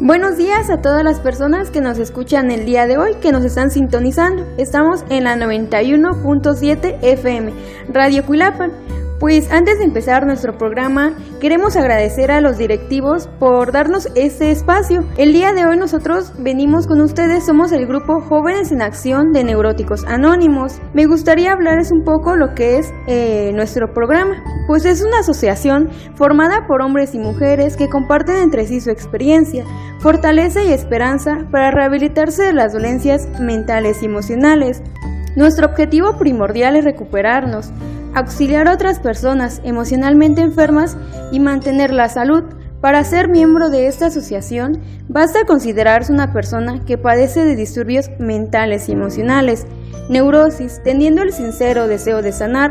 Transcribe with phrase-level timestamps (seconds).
[0.00, 3.44] Buenos días a todas las personas que nos escuchan el día de hoy, que nos
[3.44, 4.46] están sintonizando.
[4.56, 7.52] Estamos en la 91.7 FM,
[7.92, 8.70] Radio Cuilapan.
[9.18, 15.04] Pues antes de empezar nuestro programa, queremos agradecer a los directivos por darnos este espacio.
[15.16, 19.42] El día de hoy nosotros venimos con ustedes, somos el grupo Jóvenes en Acción de
[19.42, 20.80] Neuróticos Anónimos.
[20.94, 24.40] Me gustaría hablarles un poco lo que es eh, nuestro programa.
[24.68, 29.64] Pues es una asociación formada por hombres y mujeres que comparten entre sí su experiencia,
[29.98, 34.80] fortaleza y esperanza para rehabilitarse de las dolencias mentales y emocionales.
[35.36, 37.70] Nuestro objetivo primordial es recuperarnos,
[38.14, 40.96] auxiliar a otras personas emocionalmente enfermas
[41.32, 42.44] y mantener la salud.
[42.80, 48.88] Para ser miembro de esta asociación, basta considerarse una persona que padece de disturbios mentales
[48.88, 49.66] y emocionales,
[50.08, 52.70] neurosis, teniendo el sincero deseo de sanar.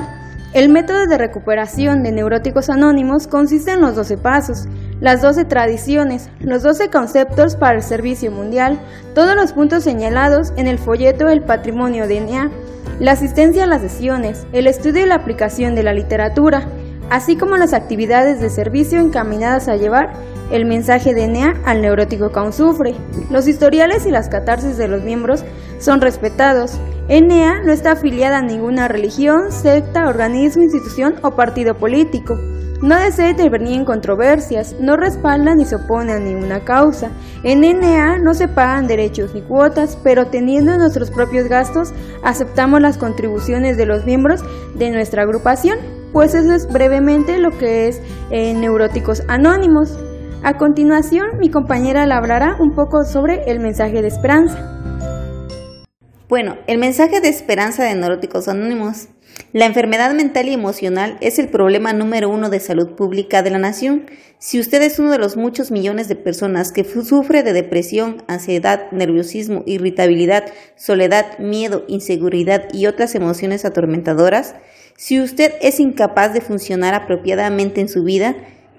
[0.53, 4.67] El método de recuperación de neuróticos anónimos consiste en los 12 pasos,
[4.99, 8.79] las 12 tradiciones, los 12 conceptos para el servicio mundial,
[9.13, 12.51] todos los puntos señalados en el folleto El Patrimonio de NEA
[12.99, 16.67] la asistencia a las sesiones, el estudio y la aplicación de la literatura,
[17.11, 20.13] así como las actividades de servicio encaminadas a llevar
[20.51, 22.95] el mensaje de ENEA al neurótico aún sufre.
[23.29, 25.43] Los historiales y las catarsis de los miembros
[25.77, 26.79] son respetados.
[27.07, 32.35] ENEA no está afiliada a ninguna religión, secta, organismo, institución o partido político.
[32.81, 37.09] No desea intervenir en controversias, no respalda ni se opone a ninguna causa.
[37.41, 41.91] En NA no se pagan derechos ni cuotas, pero teniendo nuestros propios gastos,
[42.23, 44.43] aceptamos las contribuciones de los miembros
[44.75, 45.79] de nuestra agrupación.
[46.13, 49.97] Pues eso es brevemente lo que es eh, Neuróticos Anónimos.
[50.43, 54.76] A continuación, mi compañera hablará un poco sobre el mensaje de esperanza.
[56.29, 59.07] Bueno, el mensaje de esperanza de Neuróticos Anónimos
[59.53, 63.59] la enfermedad mental y emocional es el problema número uno de salud pública de la
[63.59, 64.05] nación.
[64.39, 68.91] Si usted es uno de los muchos millones de personas que sufre de depresión, ansiedad,
[68.91, 74.55] nerviosismo, irritabilidad, soledad, miedo, inseguridad y otras emociones atormentadoras,
[74.97, 78.35] si usted es incapaz de funcionar apropiadamente en su vida,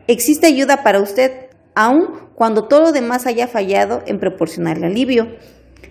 [0.06, 1.32] existe ayuda para usted,
[1.74, 5.28] aun cuando todo lo demás haya fallado en proporcionarle alivio.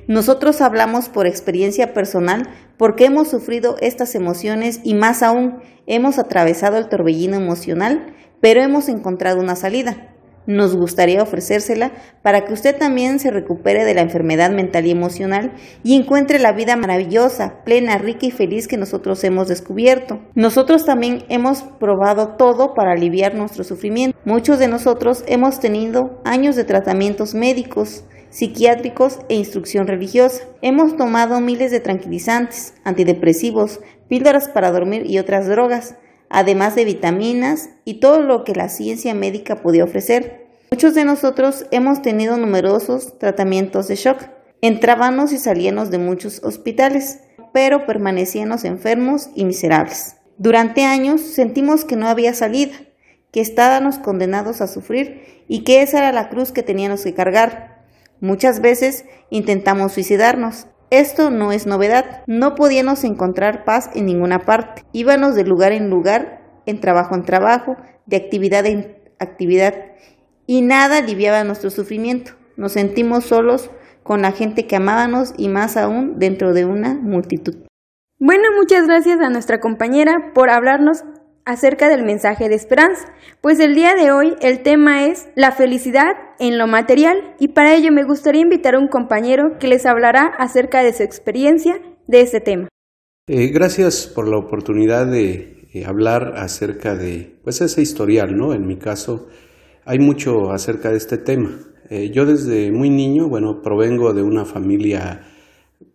[0.08, 6.78] Nosotros hablamos por experiencia personal porque hemos sufrido estas emociones y más aún hemos atravesado
[6.78, 10.14] el torbellino emocional, pero hemos encontrado una salida.
[10.48, 15.52] Nos gustaría ofrecérsela para que usted también se recupere de la enfermedad mental y emocional
[15.84, 20.22] y encuentre la vida maravillosa, plena, rica y feliz que nosotros hemos descubierto.
[20.36, 24.18] Nosotros también hemos probado todo para aliviar nuestro sufrimiento.
[24.24, 30.44] Muchos de nosotros hemos tenido años de tratamientos médicos, psiquiátricos e instrucción religiosa.
[30.62, 35.96] Hemos tomado miles de tranquilizantes, antidepresivos, píldoras para dormir y otras drogas,
[36.30, 40.48] además de vitaminas y todo lo que la ciencia médica podía ofrecer.
[40.72, 44.24] Muchos de nosotros hemos tenido numerosos tratamientos de shock.
[44.62, 47.22] Entrábamos y salíamos de muchos hospitales,
[47.54, 50.18] pero permanecíamos enfermos y miserables.
[50.38, 52.76] Durante años sentimos que no había salida,
[53.32, 57.77] que estábamos condenados a sufrir y que esa era la cruz que teníamos que cargar.
[58.20, 60.68] Muchas veces intentamos suicidarnos.
[60.90, 62.24] Esto no es novedad.
[62.28, 64.84] No podíamos encontrar paz en ninguna parte.
[64.94, 69.74] Íbamos de lugar en lugar, en trabajo en trabajo, de actividad en actividad,
[70.46, 72.34] y nada aliviaba nuestro sufrimiento.
[72.56, 73.70] Nos sentimos solos
[74.04, 77.56] con la gente que amábamos y más aún dentro de una multitud.
[78.20, 81.04] Bueno, muchas gracias a nuestra compañera por hablarnos
[81.47, 83.06] acerca del mensaje de esperanza,
[83.41, 87.74] pues el día de hoy el tema es la felicidad en lo material y para
[87.74, 92.22] ello me gustaría invitar a un compañero que les hablará acerca de su experiencia de
[92.22, 92.68] este tema.
[93.28, 98.53] Eh, gracias por la oportunidad de eh, hablar acerca de pues ese historial, ¿no?
[98.53, 99.30] En mi caso
[99.86, 101.57] hay mucho acerca de este tema.
[101.90, 105.24] Eh, yo desde muy niño, bueno, provengo de una familia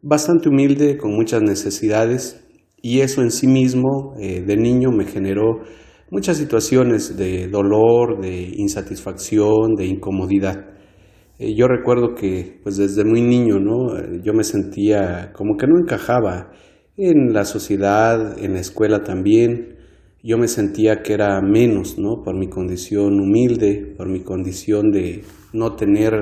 [0.01, 2.42] bastante humilde, con muchas necesidades,
[2.83, 5.61] y eso en sí mismo eh, de niño me generó
[6.11, 10.67] muchas situaciones de dolor, de insatisfacción, de incomodidad.
[11.39, 13.97] Eh, yo recuerdo que pues desde muy niño ¿no?
[13.97, 16.51] Eh, yo me sentía como que no encajaba
[16.97, 19.77] en la sociedad, en la escuela también.
[20.25, 22.23] Yo me sentía que era menos, ¿no?
[22.25, 26.13] Por mi condición humilde, por mi condición de no tener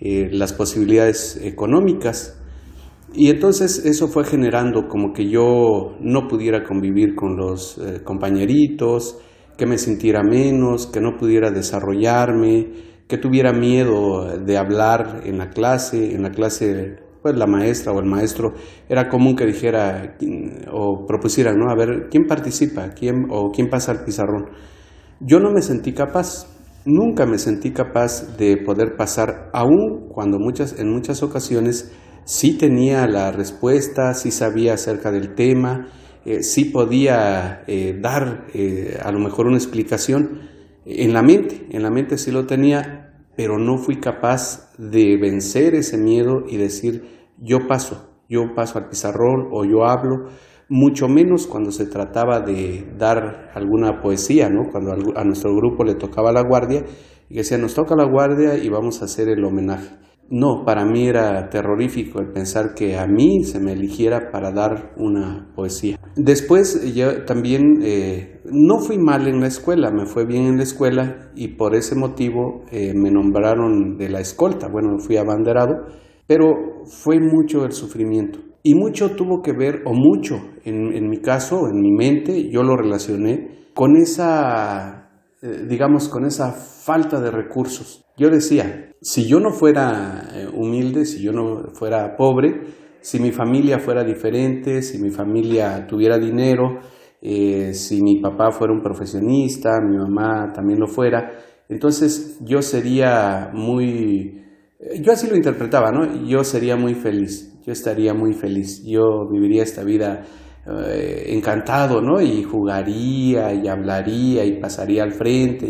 [0.00, 2.37] las posibilidades económicas.
[3.14, 9.18] Y entonces eso fue generando como que yo no pudiera convivir con los eh, compañeritos,
[9.56, 12.68] que me sintiera menos, que no pudiera desarrollarme,
[13.08, 17.98] que tuviera miedo de hablar en la clase, en la clase pues la maestra o
[17.98, 18.52] el maestro
[18.88, 20.16] era común que dijera
[20.70, 21.70] o propusiera, ¿no?
[21.70, 22.90] A ver, ¿quién participa?
[22.90, 24.50] ¿Quién o quién pasa al pizarrón?
[25.20, 26.46] Yo no me sentí capaz.
[26.84, 31.92] Nunca me sentí capaz de poder pasar, aun cuando muchas, en muchas ocasiones
[32.28, 35.88] sí tenía la respuesta, sí sabía acerca del tema,
[36.26, 40.42] eh, sí podía eh, dar eh, a lo mejor una explicación
[40.84, 45.74] en la mente, en la mente sí lo tenía, pero no fui capaz de vencer
[45.74, 50.26] ese miedo y decir yo paso, yo paso al pizarrón o yo hablo,
[50.68, 54.68] mucho menos cuando se trataba de dar alguna poesía, ¿no?
[54.70, 56.84] cuando a nuestro grupo le tocaba la guardia
[57.30, 59.96] y decía nos toca la guardia y vamos a hacer el homenaje.
[60.30, 64.92] No, para mí era terrorífico el pensar que a mí se me eligiera para dar
[64.98, 65.98] una poesía.
[66.16, 70.64] Después yo también eh, no fui mal en la escuela, me fue bien en la
[70.64, 74.68] escuela y por ese motivo eh, me nombraron de la escolta.
[74.68, 75.86] Bueno, fui abanderado,
[76.26, 78.40] pero fue mucho el sufrimiento.
[78.62, 80.34] Y mucho tuvo que ver, o mucho
[80.64, 85.10] en, mi caso, en mi mente, yo lo relacioné con esa,
[85.40, 88.04] eh, digamos, con esa falta de recursos.
[88.18, 92.62] Yo decía, si yo no fuera eh, humilde, si yo no fuera pobre,
[93.00, 96.80] si mi familia fuera diferente, si mi familia tuviera dinero,
[97.22, 101.32] eh, si mi papá fuera un profesionista, mi mamá también lo fuera,
[101.68, 104.42] entonces yo sería muy,
[104.80, 106.26] eh, yo así lo interpretaba, ¿no?
[106.26, 110.24] Yo sería muy feliz, yo estaría muy feliz, yo viviría esta vida
[111.28, 112.20] encantado, ¿no?
[112.20, 115.66] Y jugaría y hablaría y pasaría al frente,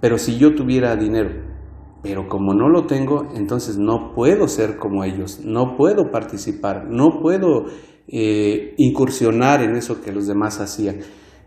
[0.00, 1.47] pero si yo tuviera dinero,
[2.02, 7.20] pero como no lo tengo, entonces no puedo ser como ellos, no puedo participar, no
[7.20, 7.64] puedo
[8.06, 10.98] eh, incursionar en eso que los demás hacían.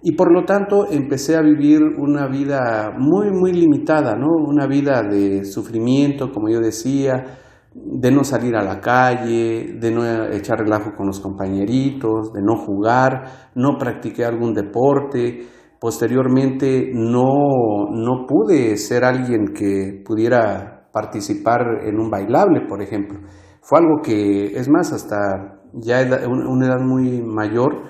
[0.03, 4.27] Y por lo tanto empecé a vivir una vida muy, muy limitada, ¿no?
[4.47, 7.37] Una vida de sufrimiento, como yo decía,
[7.73, 12.55] de no salir a la calle, de no echar relajo con los compañeritos, de no
[12.55, 15.47] jugar, no practiqué algún deporte,
[15.81, 23.17] Posteriormente no, no pude ser alguien que pudiera participar en un bailable, por ejemplo.
[23.63, 27.85] Fue algo que, es más, hasta ya una edad muy mayor,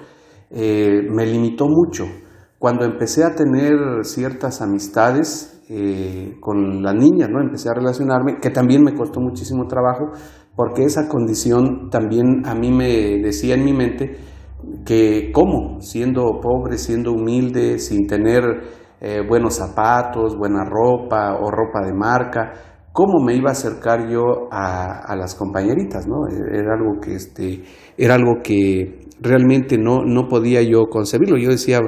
[0.51, 2.05] eh, me limitó mucho.
[2.57, 3.73] Cuando empecé a tener
[4.03, 7.41] ciertas amistades eh, con las niñas, ¿no?
[7.41, 10.11] empecé a relacionarme, que también me costó muchísimo trabajo,
[10.55, 14.30] porque esa condición también a mí me decía en mi mente
[14.85, 18.43] que cómo, siendo pobre, siendo humilde, sin tener
[18.99, 22.53] eh, buenos zapatos, buena ropa o ropa de marca,
[22.93, 26.27] cómo me iba a acercar yo a, las compañeritas, ¿no?
[26.27, 27.63] Era algo que, este,
[27.97, 31.37] era algo que realmente no, no podía yo concebirlo.
[31.37, 31.79] Yo decía,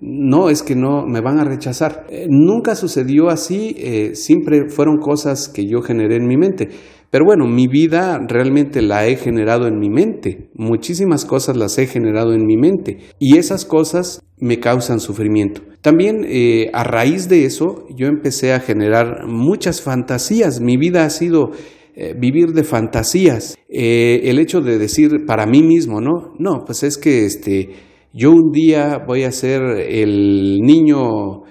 [0.00, 2.06] no, es que no, me van a rechazar.
[2.08, 6.68] Eh, nunca sucedió así, eh, siempre fueron cosas que yo generé en mi mente.
[7.16, 10.50] Pero bueno, mi vida realmente la he generado en mi mente.
[10.52, 12.98] Muchísimas cosas las he generado en mi mente.
[13.18, 15.62] Y esas cosas me causan sufrimiento.
[15.80, 20.60] También eh, a raíz de eso yo empecé a generar muchas fantasías.
[20.60, 21.52] Mi vida ha sido
[21.94, 23.56] eh, vivir de fantasías.
[23.66, 26.34] Eh, el hecho de decir para mí mismo, ¿no?
[26.38, 27.70] No, pues es que este,
[28.12, 31.44] yo un día voy a ser el niño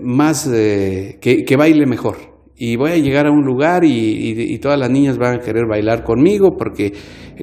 [0.00, 2.33] más que baile mejor
[2.66, 6.02] y voy a llegar a un lugar y, todas las niñas van a querer bailar
[6.02, 6.92] conmigo porque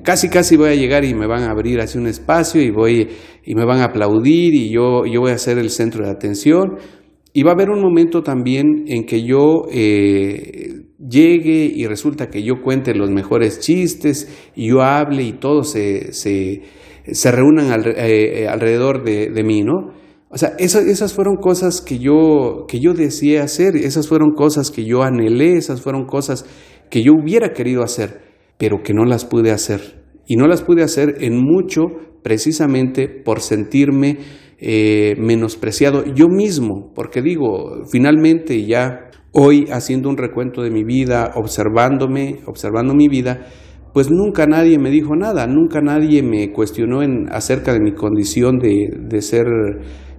[0.03, 3.07] casi casi voy a llegar y me van a abrir así un espacio y voy
[3.45, 6.77] y me van a aplaudir y yo, yo voy a ser el centro de atención
[7.33, 12.41] y va a haber un momento también en que yo eh, llegue y resulta que
[12.41, 16.63] yo cuente los mejores chistes y yo hable y todos se, se,
[17.05, 20.00] se reúnan eh, alrededor de, de mí, ¿no?
[20.33, 24.85] O sea, esas, fueron cosas que yo, que yo deseé hacer, esas fueron cosas que
[24.85, 26.45] yo anhelé, esas fueron cosas
[26.89, 28.21] que yo hubiera querido hacer,
[28.57, 30.01] pero que no las pude hacer.
[30.25, 31.87] Y no las pude hacer en mucho
[32.23, 34.19] precisamente por sentirme
[34.57, 41.31] eh, menospreciado yo mismo, porque digo, finalmente ya hoy haciendo un recuento de mi vida,
[41.35, 43.47] observándome, observando mi vida,
[43.93, 48.59] pues nunca nadie me dijo nada, nunca nadie me cuestionó en, acerca de mi condición
[48.59, 49.45] de, de ser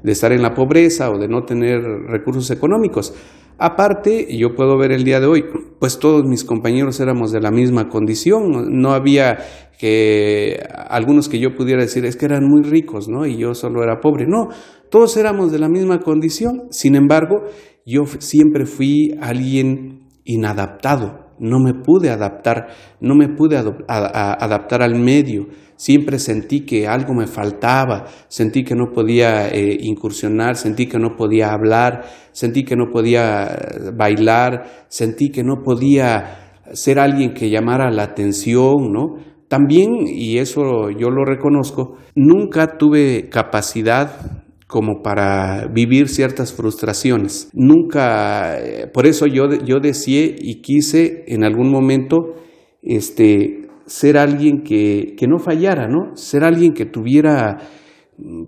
[0.02, 3.14] de estar en la pobreza o de no tener recursos económicos.
[3.58, 5.44] Aparte, yo puedo ver el día de hoy,
[5.78, 9.38] pues todos mis compañeros éramos de la misma condición, no había
[9.78, 13.26] que algunos que yo pudiera decir es que eran muy ricos, ¿no?
[13.26, 14.26] Y yo solo era pobre.
[14.26, 14.48] No,
[14.90, 16.62] todos éramos de la misma condición.
[16.70, 17.42] Sin embargo,
[17.84, 22.68] yo siempre fui alguien inadaptado, no me pude adaptar,
[23.00, 25.48] no me pude adaptar al medio.
[25.74, 31.16] Siempre sentí que algo me faltaba, sentí que no podía eh, incursionar, sentí que no
[31.16, 37.50] podía hablar, sentí que no podía eh, bailar, sentí que no podía ser alguien que
[37.50, 39.16] llamara la atención, ¿no?
[39.48, 44.41] También, y eso yo lo reconozco, nunca tuve capacidad
[44.72, 47.50] como para vivir ciertas frustraciones.
[47.52, 52.36] Nunca, eh, por eso yo, yo deseé y quise en algún momento
[52.80, 56.16] este, ser alguien que, que no fallara, ¿no?
[56.16, 57.58] Ser alguien que tuviera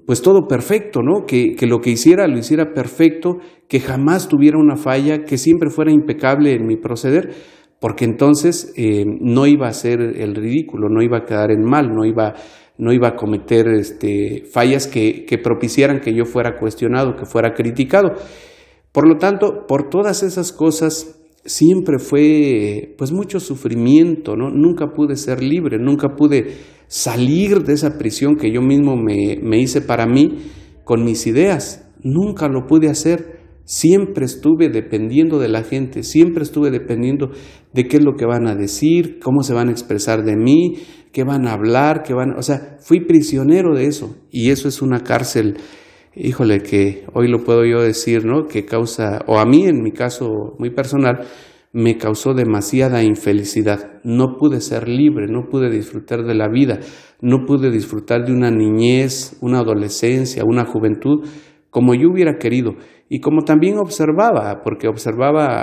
[0.07, 1.27] pues todo perfecto, ¿no?
[1.27, 3.37] Que, que, lo que hiciera lo hiciera perfecto,
[3.69, 7.35] que jamás tuviera una falla, que siempre fuera impecable en mi proceder,
[7.81, 11.91] porque entonces eh, no iba a ser el ridículo, no iba a quedar en mal,
[11.95, 12.33] no iba,
[12.77, 17.55] no iba a cometer este, fallas que, que propiciaran que yo fuera cuestionado, que fuera
[17.55, 18.13] criticado.
[18.93, 24.51] Por lo tanto, por todas esas cosas siempre fue pues mucho sufrimiento, ¿no?
[24.51, 29.61] Nunca pude ser libre, nunca pude salir de esa prisión que yo mismo me, me
[29.61, 30.39] hice para mí
[30.85, 31.91] con mis ideas.
[32.03, 33.41] Nunca lo pude hacer.
[33.65, 37.31] Siempre estuve dependiendo de la gente, siempre estuve dependiendo
[37.73, 40.75] de qué es lo que van a decir, cómo se van a expresar de mí,
[41.15, 44.83] qué van a hablar, qué van, o sea, fui prisionero de eso y eso es
[44.83, 45.57] una cárcel,
[46.17, 48.49] híjole, que hoy lo puedo yo decir, ¿no?
[48.49, 51.21] Que causa, o a mí en mi caso muy personal,
[51.73, 54.01] me causó demasiada infelicidad.
[54.03, 56.81] No pude ser libre, no pude disfrutar de la vida,
[57.21, 61.25] no pude disfrutar de una niñez, una adolescencia, una juventud
[61.71, 62.75] como yo hubiera querido
[63.15, 65.63] y como también observaba, porque observaba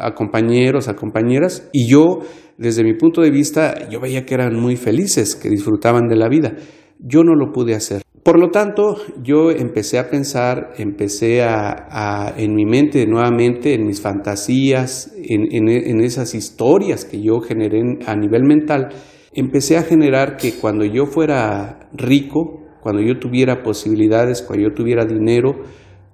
[0.00, 2.20] a, compañeros, a compañeras y yo,
[2.56, 6.30] desde mi punto de vista, yo veía que eran muy felices, que disfrutaban de la
[6.30, 6.56] vida.
[6.98, 8.00] Yo no lo pude hacer.
[8.22, 14.00] Por lo tanto, yo empecé a pensar, empecé a, en mi mente nuevamente, en mis
[14.00, 18.88] fantasías, en, esas historias que yo generé a nivel mental,
[19.34, 25.04] empecé a generar que cuando yo fuera rico, cuando yo tuviera posibilidades, cuando yo tuviera
[25.04, 25.56] dinero,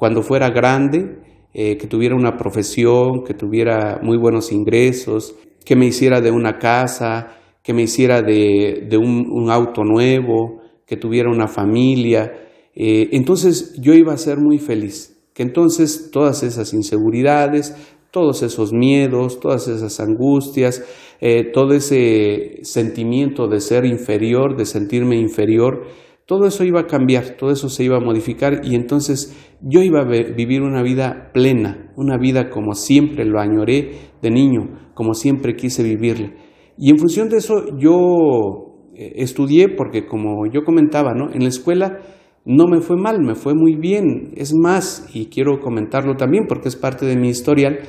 [0.03, 1.21] cuando fuera grande,
[1.55, 6.59] eh, que tuviera una profesión, que tuviera muy buenos ingresos, que me hiciera de una
[6.59, 12.33] casa, que me hiciera de, un auto nuevo, que tuviera una familia.
[12.75, 15.23] Eh, entonces yo iba a ser muy feliz.
[15.35, 17.73] Que entonces todas esas inseguridades,
[18.11, 20.83] todos esos miedos, todas esas angustias,
[21.21, 25.85] eh, todo ese sentimiento de ser inferior, de sentirme inferior,
[26.27, 30.01] todo eso iba a cambiar, todo eso se iba a modificar y entonces yo iba
[30.01, 35.57] a vivir una vida plena, una vida como siempre lo añoré de niño, como siempre
[35.57, 36.33] quise vivirla.
[36.79, 41.33] Y en función de eso yo eh, estudié porque como yo comentaba, ¿no?
[41.33, 41.99] En la escuela
[42.45, 44.33] no me fue mal, me fue muy bien.
[44.37, 47.81] Es más, y quiero comentarlo también porque es parte de mi historial,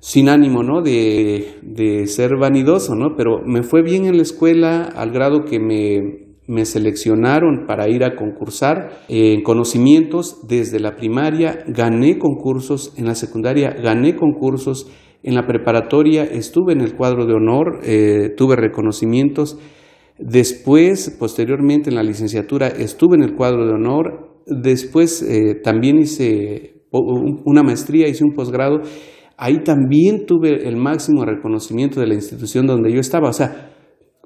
[0.00, 0.82] sin ánimo, ¿no?
[0.82, 3.14] De, de ser vanidoso, ¿no?
[3.16, 8.04] Pero me fue bien en la escuela al grado que me, me seleccionaron para ir
[8.04, 14.90] a concursar en conocimientos desde la primaria, gané concursos, en la secundaria gané concursos,
[15.22, 19.58] en la preparatoria estuve en el cuadro de honor, eh, tuve reconocimientos
[20.18, 24.42] Después, posteriormente en la licenciatura, estuve en el cuadro de honor.
[24.46, 28.80] Después eh, también hice una maestría, hice un posgrado.
[29.36, 33.28] Ahí también tuve el máximo reconocimiento de la institución donde yo estaba.
[33.28, 33.72] O sea,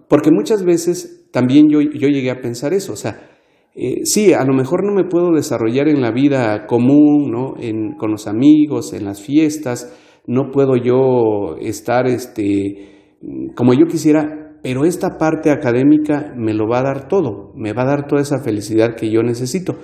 [0.08, 2.92] porque muchas veces también yo, yo llegué a pensar eso.
[2.92, 3.28] O sea,
[3.74, 7.54] eh, sí, a lo mejor no me puedo desarrollar en la vida común, ¿no?
[7.60, 9.96] En, con los amigos, en las fiestas.
[10.26, 13.16] No puedo yo estar este,
[13.54, 17.82] como yo quisiera, pero esta parte académica me lo va a dar todo, me va
[17.82, 19.76] a dar toda esa felicidad que yo necesito.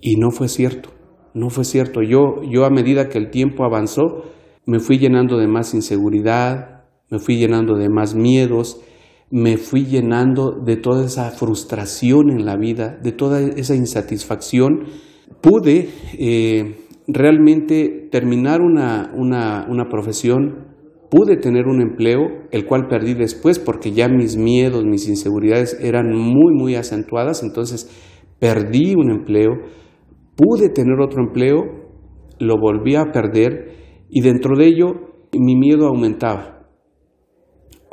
[0.00, 0.90] Y no fue cierto,
[1.34, 2.00] no fue cierto.
[2.02, 4.24] Yo, yo a medida que el tiempo avanzó,
[4.66, 8.80] me fui llenando de más inseguridad, me fui llenando de más miedos,
[9.32, 14.84] me fui llenando de toda esa frustración en la vida, de toda esa insatisfacción.
[15.40, 16.76] Pude eh,
[17.08, 20.70] realmente terminar una, una, una profesión
[21.12, 22.20] pude tener un empleo,
[22.52, 27.86] el cual perdí después porque ya mis miedos, mis inseguridades eran muy, muy acentuadas, entonces
[28.38, 29.50] perdí un empleo,
[30.36, 31.64] pude tener otro empleo,
[32.38, 34.86] lo volví a perder y dentro de ello
[35.38, 36.51] mi miedo aumentaba.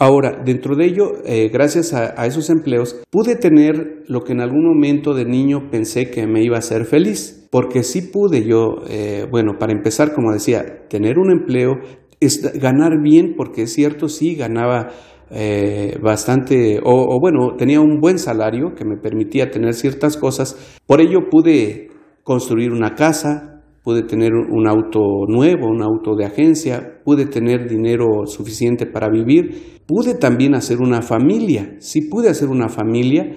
[0.01, 4.65] Ahora, dentro de ello, eh, gracias a, esos empleos, pude tener lo que en algún
[4.65, 9.27] momento de niño pensé que me iba a hacer feliz, porque sí pude yo, eh,
[9.29, 11.73] bueno, para empezar, como decía, tener un empleo,
[12.21, 14.87] es ganar bien, porque es cierto, sí, ganaba
[15.31, 20.79] eh, bastante, o, bueno, tenía un buen salario que me permitía tener ciertas cosas.
[20.87, 21.89] Por ello pude
[22.23, 28.25] construir una casa, pude tener un auto nuevo, un auto de agencia, pude tener dinero
[28.27, 31.75] suficiente para vivir, pude también hacer una familia.
[31.79, 33.35] Si pude hacer una familia,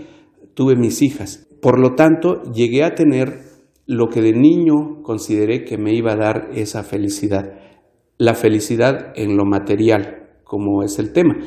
[0.52, 1.48] tuve mis hijas.
[1.62, 3.40] Por lo tanto, llegué a tener
[3.86, 7.54] lo que de niño consideré que me iba a dar esa felicidad
[8.22, 11.38] la felicidad en lo material, como es el tema.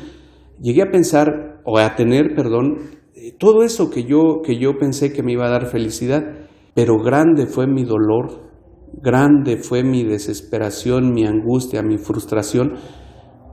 [0.60, 2.80] Llegué a pensar, o a tener, perdón,
[3.38, 6.22] todo eso que yo, que yo pensé que me iba a dar felicidad,
[6.74, 8.50] pero grande fue mi dolor,
[9.00, 12.74] grande fue mi desesperación, mi angustia, mi frustración,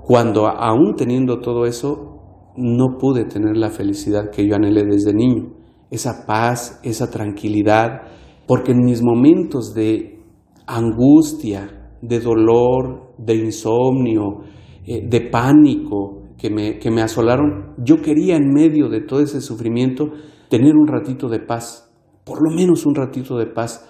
[0.05, 2.13] cuando aún teniendo todo eso,
[2.57, 5.53] no pude tener la felicidad que yo anhelé desde niño,
[5.89, 8.01] esa paz, esa tranquilidad,
[8.45, 10.19] porque en mis momentos de
[10.67, 14.41] angustia, de dolor, de insomnio,
[14.85, 19.39] eh, de pánico que me, que me asolaron, yo quería en medio de todo ese
[19.39, 20.11] sufrimiento
[20.49, 21.89] tener un ratito de paz,
[22.25, 23.89] por lo menos un ratito de paz.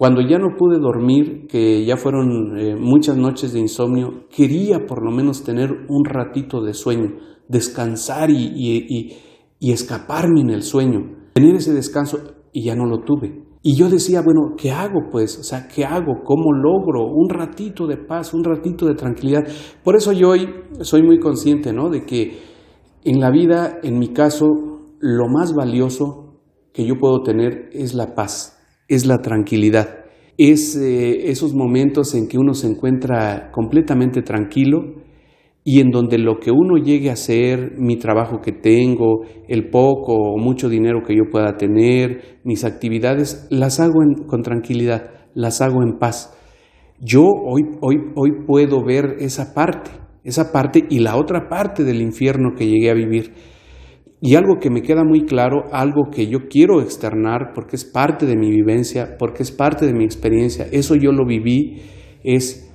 [0.00, 5.04] Cuando ya no pude dormir, que ya fueron eh, muchas noches de insomnio, quería por
[5.04, 8.50] lo menos tener un ratito de sueño, descansar y,
[9.60, 11.00] y, escaparme en el sueño,
[11.34, 12.16] tener ese descanso
[12.50, 13.44] y ya no lo tuve.
[13.60, 15.38] Y yo decía, bueno, ¿qué hago pues?
[15.38, 16.22] O sea, ¿qué hago?
[16.24, 19.42] ¿Cómo logro un ratito de paz, un ratito de tranquilidad?
[19.84, 20.48] Por eso yo hoy
[20.80, 21.90] soy muy consciente, ¿no?
[21.90, 22.38] De que
[23.04, 24.46] en la vida, en mi caso,
[24.98, 26.40] lo más valioso
[26.72, 28.56] que yo puedo tener es la paz,
[28.90, 30.04] es la tranquilidad,
[30.36, 35.00] es eh, esos momentos en que uno se encuentra completamente tranquilo,
[35.62, 40.14] y en donde lo que uno llegue a hacer, mi trabajo que tengo, el poco
[40.14, 45.82] o mucho dinero que yo pueda tener, mis actividades, las hago con tranquilidad, las hago
[45.82, 46.36] en paz.
[46.98, 49.90] Yo hoy, hoy, hoy puedo ver esa parte,
[50.24, 53.32] esa parte y la otra parte del infierno que llegué a vivir.
[54.22, 58.26] Y algo que me queda muy claro, algo que yo quiero externar porque es parte
[58.26, 61.80] de mi vivencia, porque es parte de mi experiencia, eso yo lo viví,
[62.22, 62.70] es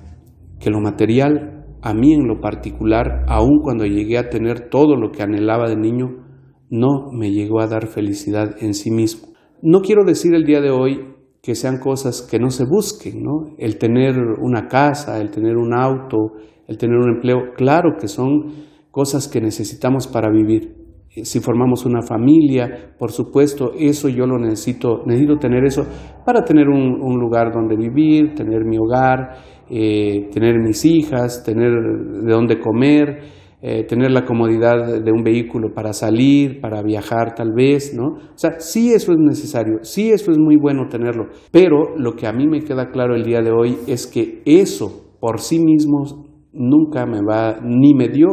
[0.58, 5.12] que lo material a mí en lo particular, aun cuando llegué a tener todo lo
[5.12, 6.24] que anhelaba de niño,
[6.68, 9.28] no me llegó a dar felicidad en sí mismo.
[9.62, 13.54] No quiero decir el día de hoy que sean cosas que no se busquen, ¿no?
[13.56, 16.32] El tener una casa, el tener un auto,
[16.66, 20.85] el tener un empleo, claro que son cosas que necesitamos para vivir.
[21.24, 25.84] Si formamos una familia, por supuesto, eso yo lo necesito, necesito tener eso
[26.24, 29.36] para tener un, un lugar donde vivir, tener mi hogar,
[29.68, 33.20] eh, tener mis hijas, tener de dónde comer,
[33.62, 38.18] eh, tener la comodidad de un vehículo para salir, para viajar tal vez, ¿no?
[38.18, 42.28] O sea, sí eso es necesario, sí eso es muy bueno tenerlo, pero lo que
[42.28, 46.26] a mí me queda claro el día de hoy es que eso por sí mismo
[46.52, 48.28] nunca me va, ni me dio,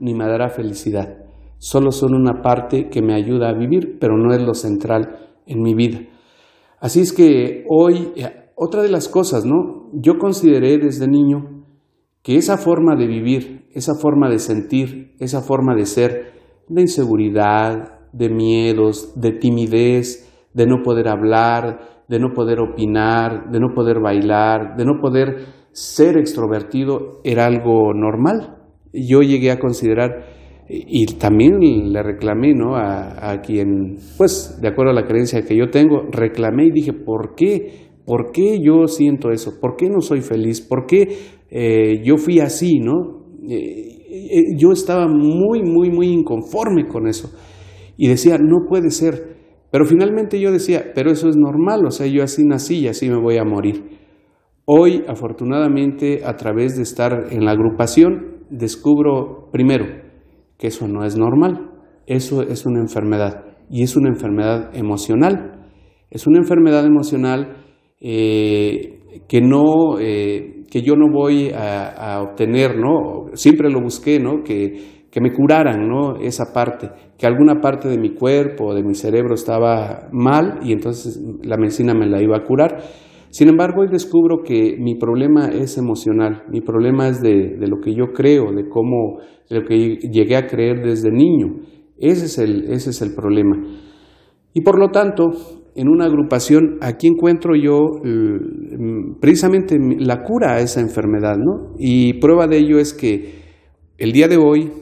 [0.00, 1.27] ni me dará felicidad.
[1.58, 5.62] Solo son una parte que me ayuda a vivir, pero no es lo central en
[5.62, 6.00] mi vida.
[6.80, 8.12] Así es que hoy
[8.54, 9.90] otra de las cosas, ¿no?
[9.92, 11.64] Yo consideré desde niño
[12.22, 16.32] que esa forma de vivir, esa forma de sentir, esa forma de ser,
[16.68, 23.60] de inseguridad, de miedos, de timidez, de no poder hablar, de no poder opinar, de
[23.60, 28.56] no poder bailar, de no poder ser extrovertido, era algo normal.
[28.92, 30.37] Yo llegué a considerar,
[30.68, 31.58] y también
[31.92, 32.76] le reclamé ¿no?
[32.76, 36.92] a, a quien, pues de acuerdo a la creencia que yo tengo, reclamé y dije,
[36.92, 37.88] ¿por qué?
[38.04, 39.58] ¿Por qué yo siento eso?
[39.60, 40.60] ¿Por qué no soy feliz?
[40.60, 41.08] ¿Por qué
[41.50, 43.24] eh, yo fui así, no?
[43.48, 47.30] Eh, eh, yo estaba muy, muy, muy inconforme con eso.
[47.96, 49.36] Y decía, no puede ser.
[49.70, 53.08] Pero finalmente yo decía, pero eso es normal, o sea, yo así nací y así
[53.08, 53.84] me voy a morir.
[54.64, 60.07] Hoy, afortunadamente, a través de estar en la agrupación, descubro primero
[60.58, 61.70] que eso no es normal,
[62.06, 65.66] eso es una enfermedad y es una enfermedad emocional.
[66.10, 67.56] Es una enfermedad emocional
[68.00, 73.26] eh, que, no, eh, que yo no voy a, obtener, ¿no?
[73.34, 74.42] Siempre lo busqué, ¿no?
[74.42, 76.16] Que, que me curaran, ¿no?
[76.16, 81.20] Esa parte, que alguna parte de mi cuerpo de mi cerebro estaba mal y entonces
[81.42, 82.78] la medicina me la iba a curar.
[83.38, 87.94] Sin embargo, hoy descubro que mi problema es emocional, mi problema es de, lo que
[87.94, 91.60] yo creo, de cómo, lo que llegué a creer desde niño.
[92.00, 93.56] Ese es el, ese es el problema.
[94.54, 95.30] Y por lo tanto,
[95.76, 97.78] en una agrupación, aquí encuentro yo
[99.20, 101.76] precisamente la cura a esa enfermedad, ¿no?
[101.78, 103.34] Y prueba de ello es que
[103.98, 104.72] el día de hoy,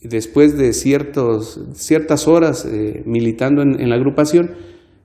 [0.00, 4.50] después de ciertos, ciertas horas eh, militando en, la agrupación,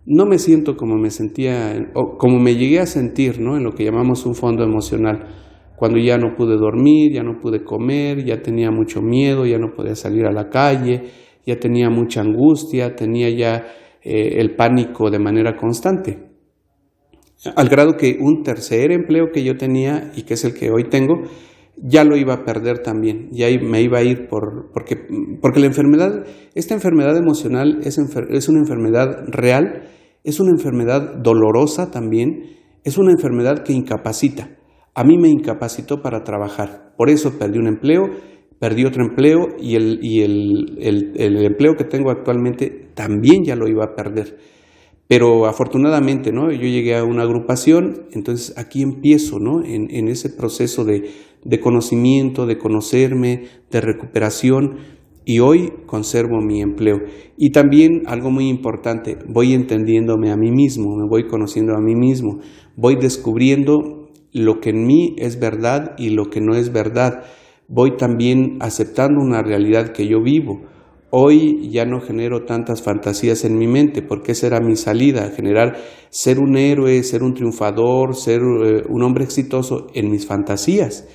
[0.05, 3.57] no me siento como me sentía, o como me llegué a sentir, ¿no?
[3.57, 5.27] En lo que llamamos un fondo emocional.
[5.75, 9.73] Cuando ya no pude dormir, ya no pude comer, ya tenía mucho miedo, ya no
[9.75, 11.03] podía salir a la calle,
[11.45, 13.65] ya tenía mucha angustia, tenía ya
[14.03, 16.19] eh, el pánico de manera constante.
[17.55, 20.85] Al grado que un tercer empleo que yo tenía y que es el que hoy
[20.89, 21.23] tengo,
[21.77, 24.95] ya lo iba a perder también, ya me iba a ir por, porque,
[25.41, 29.83] porque la enfermedad, esta enfermedad emocional es, es una enfermedad real,
[30.25, 34.57] es una enfermedad dolorosa también, es una enfermedad que incapacita.
[34.93, 38.09] A mí me incapacitó para trabajar, por eso perdí un empleo
[38.59, 43.67] perdí otro empleo y, el, y el, el, empleo que tengo actualmente también ya lo
[43.67, 44.37] iba a perder.
[45.07, 46.51] Pero afortunadamente, ¿no?
[46.51, 49.63] Yo llegué a una agrupación, entonces aquí empiezo, ¿no?
[49.63, 51.11] En, en ese proceso de,
[51.43, 54.77] de, conocimiento, de conocerme, de recuperación,
[55.25, 56.97] y hoy conservo mi empleo.
[57.37, 61.95] Y también algo muy importante, voy entendiéndome a mí mismo, me voy conociendo a mí
[61.95, 62.39] mismo,
[62.75, 67.23] voy descubriendo lo que en mí es verdad y lo que no es verdad.
[67.67, 70.61] Voy también aceptando una realidad que yo vivo
[71.17, 75.77] Hoy ya no genero tantas fantasías en mi mente, porque esa era mi salida, generar
[76.09, 81.07] ser un héroe, ser un triunfador, ser eh, un hombre exitoso en mis fantasías.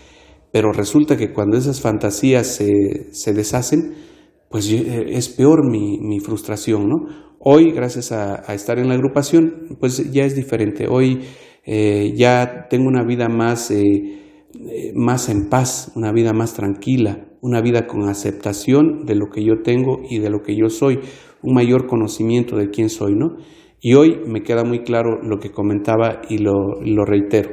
[0.53, 3.95] Pero resulta que cuando esas fantasías se, deshacen,
[4.49, 7.07] pues eh, es peor mi, frustración, ¿no?
[7.39, 10.87] Hoy, gracias a, estar en la agrupación, pues ya es diferente.
[10.89, 11.21] Hoy
[11.65, 13.73] eh, ya tengo una vida más,
[14.95, 19.63] más en paz, una vida más tranquila, una vida con aceptación de lo que yo
[19.63, 21.01] tengo y de lo que yo soy,
[21.43, 23.37] un mayor conocimiento de quién soy, ¿no?
[23.81, 27.51] Y hoy me queda muy claro lo que comentaba y lo, lo reitero,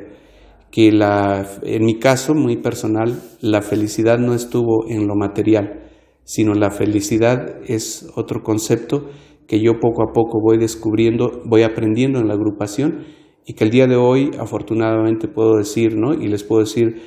[0.78, 5.90] que la, en mi caso muy personal, la felicidad no estuvo en lo material,
[6.24, 9.10] sino la felicidad es otro concepto
[9.48, 13.06] que yo poco a poco voy descubriendo, voy aprendiendo en la agrupación
[13.44, 16.14] y que el día de hoy afortunadamente puedo decir, ¿no?
[16.14, 17.02] Y les puedo decir,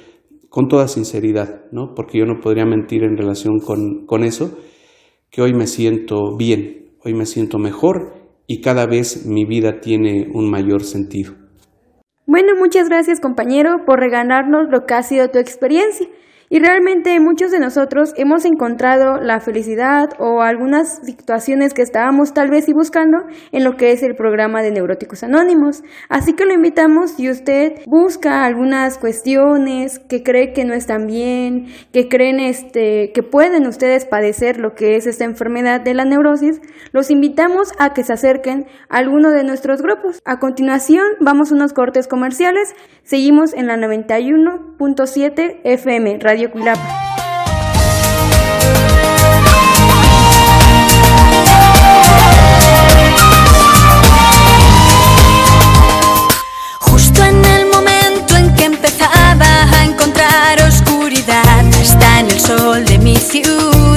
[0.48, 1.94] con toda sinceridad, ¿no?
[1.94, 4.50] porque yo no podría mentir en relación con, con eso,
[5.30, 8.14] que hoy me siento bien, hoy me siento mejor
[8.48, 11.39] y cada vez mi vida tiene un mayor sentido.
[12.30, 16.06] Bueno, muchas gracias compañero por regalarnos lo que ha sido tu experiencia.
[16.52, 22.50] Y realmente muchos de nosotros hemos encontrado la felicidad o algunas situaciones que estábamos tal
[22.50, 23.18] vez y buscando
[23.52, 25.84] en lo que es el programa de Neuróticos Anónimos.
[26.08, 31.66] Así que lo invitamos si usted busca algunas cuestiones que cree que no están bien,
[31.92, 36.60] que creen este que pueden ustedes padecer lo que es esta enfermedad de la neurosis,
[36.90, 40.20] los invitamos a que se acerquen a alguno de nuestros grupos.
[40.24, 42.74] A continuación, vamos a unos cortes comerciales.
[43.04, 46.39] Seguimos en la 91.7 FM Radio
[56.78, 62.98] Justo en el momento en que empezaba a encontrar oscuridad, está en el sol de
[62.98, 63.89] mi ciudad.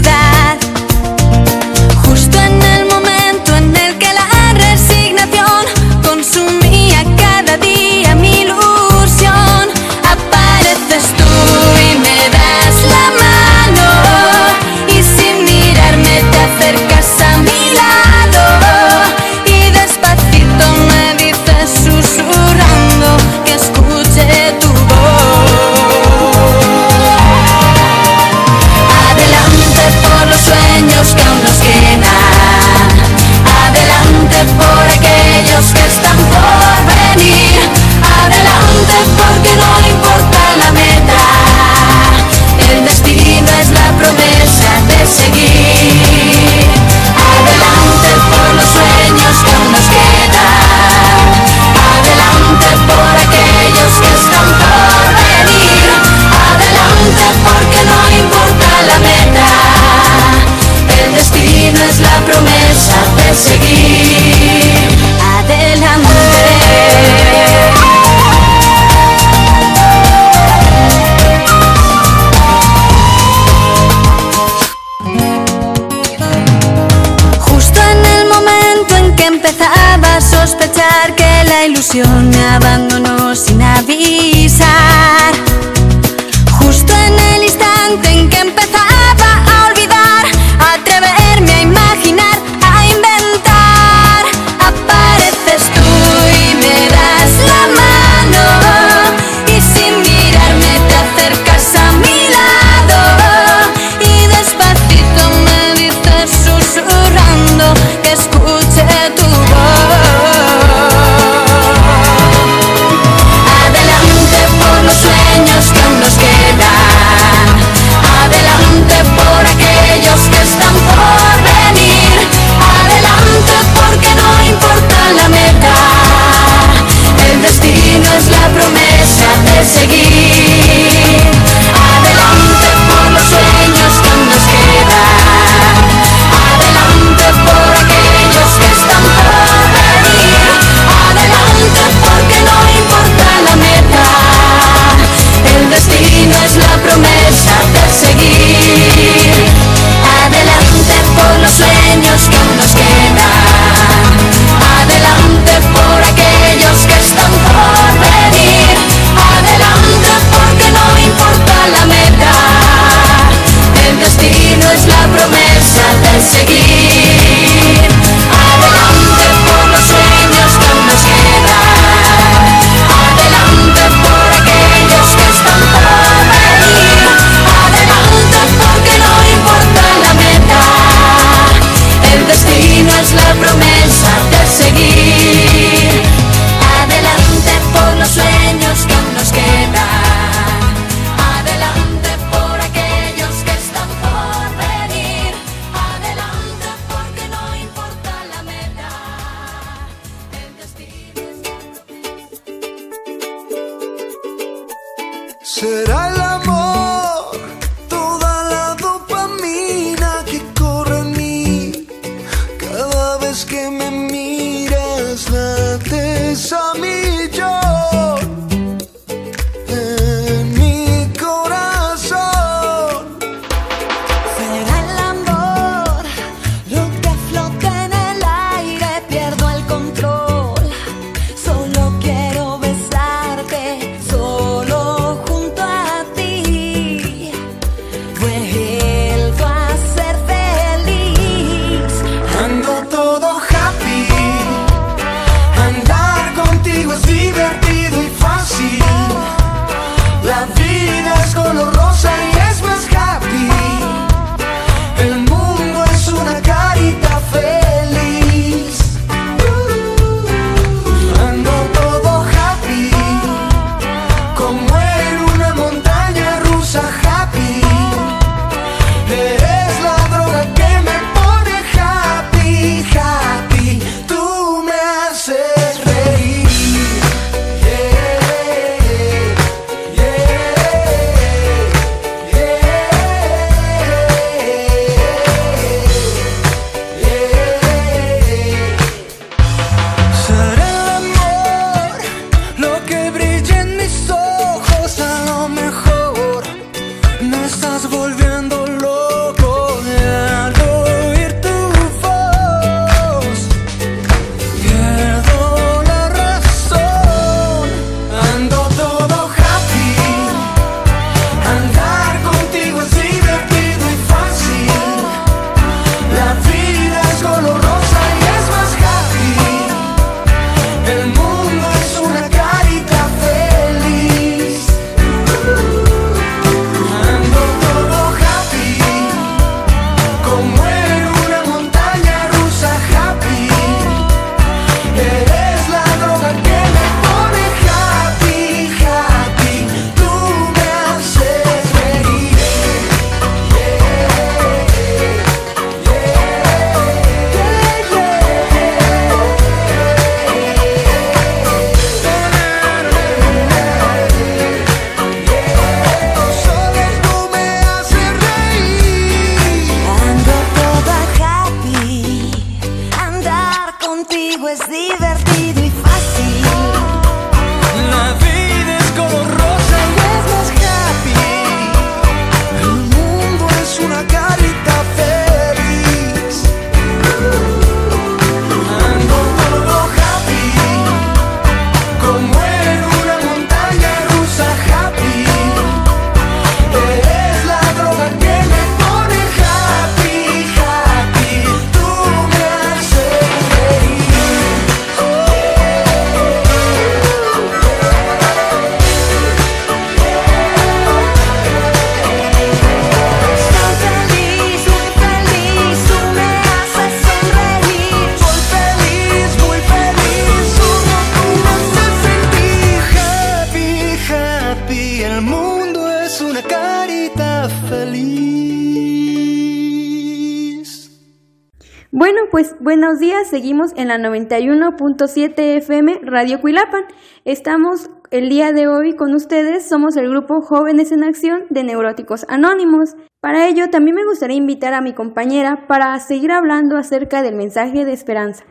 [423.34, 426.84] seguimos en la 91.7 FM Radio Cuilapan.
[427.26, 432.28] Estamos el día de hoy con ustedes, somos el grupo Jóvenes en Acción de Neuróticos
[432.30, 432.92] Anónimos.
[433.22, 437.86] Para ello, también me gustaría invitar a mi compañera para seguir hablando acerca del mensaje
[437.86, 438.44] de esperanza.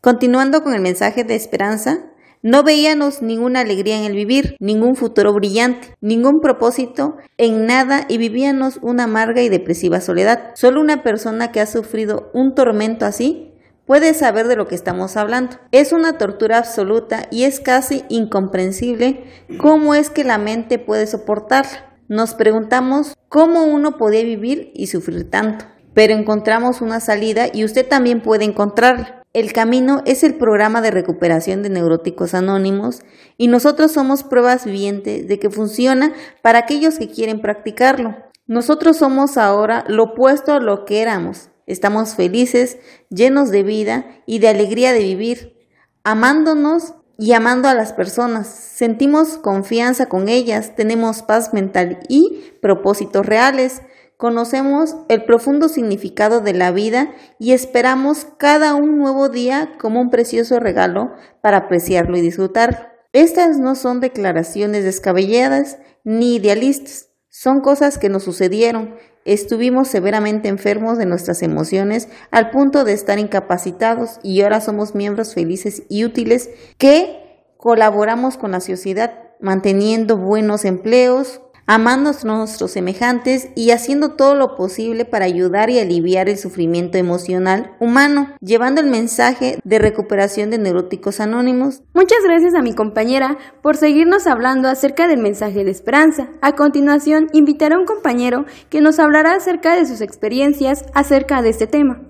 [0.00, 2.06] Continuando con el mensaje de esperanza,
[2.40, 8.16] no veíamos ninguna alegría en el vivir, ningún futuro brillante, ningún propósito en nada y
[8.16, 10.52] vivíamos una amarga y depresiva soledad.
[10.54, 13.50] Solo una persona que ha sufrido un tormento así
[13.86, 15.56] puede saber de lo que estamos hablando.
[15.72, 19.24] Es una tortura absoluta y es casi incomprensible
[19.58, 21.92] cómo es que la mente puede soportarla.
[22.08, 25.64] Nos preguntamos cómo uno podía vivir y sufrir tanto.
[25.94, 29.22] Pero encontramos una salida y usted también puede encontrarla.
[29.32, 33.02] El Camino es el programa de recuperación de neuróticos anónimos
[33.36, 38.16] y nosotros somos pruebas vivientes de que funciona para aquellos que quieren practicarlo.
[38.46, 44.38] Nosotros somos ahora lo opuesto a lo que éramos Estamos felices, llenos de vida y
[44.38, 45.56] de alegría de vivir,
[46.02, 48.48] amándonos y amando a las personas.
[48.48, 53.82] Sentimos confianza con ellas, tenemos paz mental y propósitos reales.
[54.16, 60.10] Conocemos el profundo significado de la vida y esperamos cada un nuevo día como un
[60.10, 62.78] precioso regalo para apreciarlo y disfrutarlo.
[63.12, 68.96] Estas no son declaraciones descabelladas ni idealistas, son cosas que nos sucedieron.
[69.24, 75.32] Estuvimos severamente enfermos de nuestras emociones al punto de estar incapacitados y ahora somos miembros
[75.32, 83.48] felices y útiles que colaboramos con la sociedad manteniendo buenos empleos, amando a nuestros semejantes
[83.54, 88.90] y haciendo todo lo posible para ayudar y aliviar el sufrimiento emocional humano, llevando el
[88.90, 91.82] mensaje de recuperación de neuróticos anónimos.
[91.94, 96.28] Muchas gracias a mi compañera por seguirnos hablando acerca del mensaje de esperanza.
[96.42, 101.50] A continuación, invitaré a un compañero que nos hablará acerca de sus experiencias acerca de
[101.50, 102.02] este tema.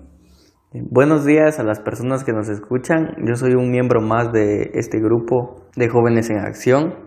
[0.73, 3.15] Buenos días a las personas que nos escuchan.
[3.25, 7.04] Yo soy un miembro más de este grupo de jóvenes en acción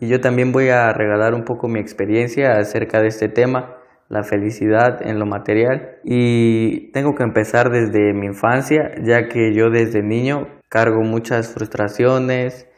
[0.00, 3.76] y yo también voy a regalar un poco mi experiencia acerca de este tema,
[4.08, 5.98] la felicidad en lo material.
[6.04, 12.68] Y tengo que empezar desde mi infancia, ya que yo desde niño cargo muchas frustraciones,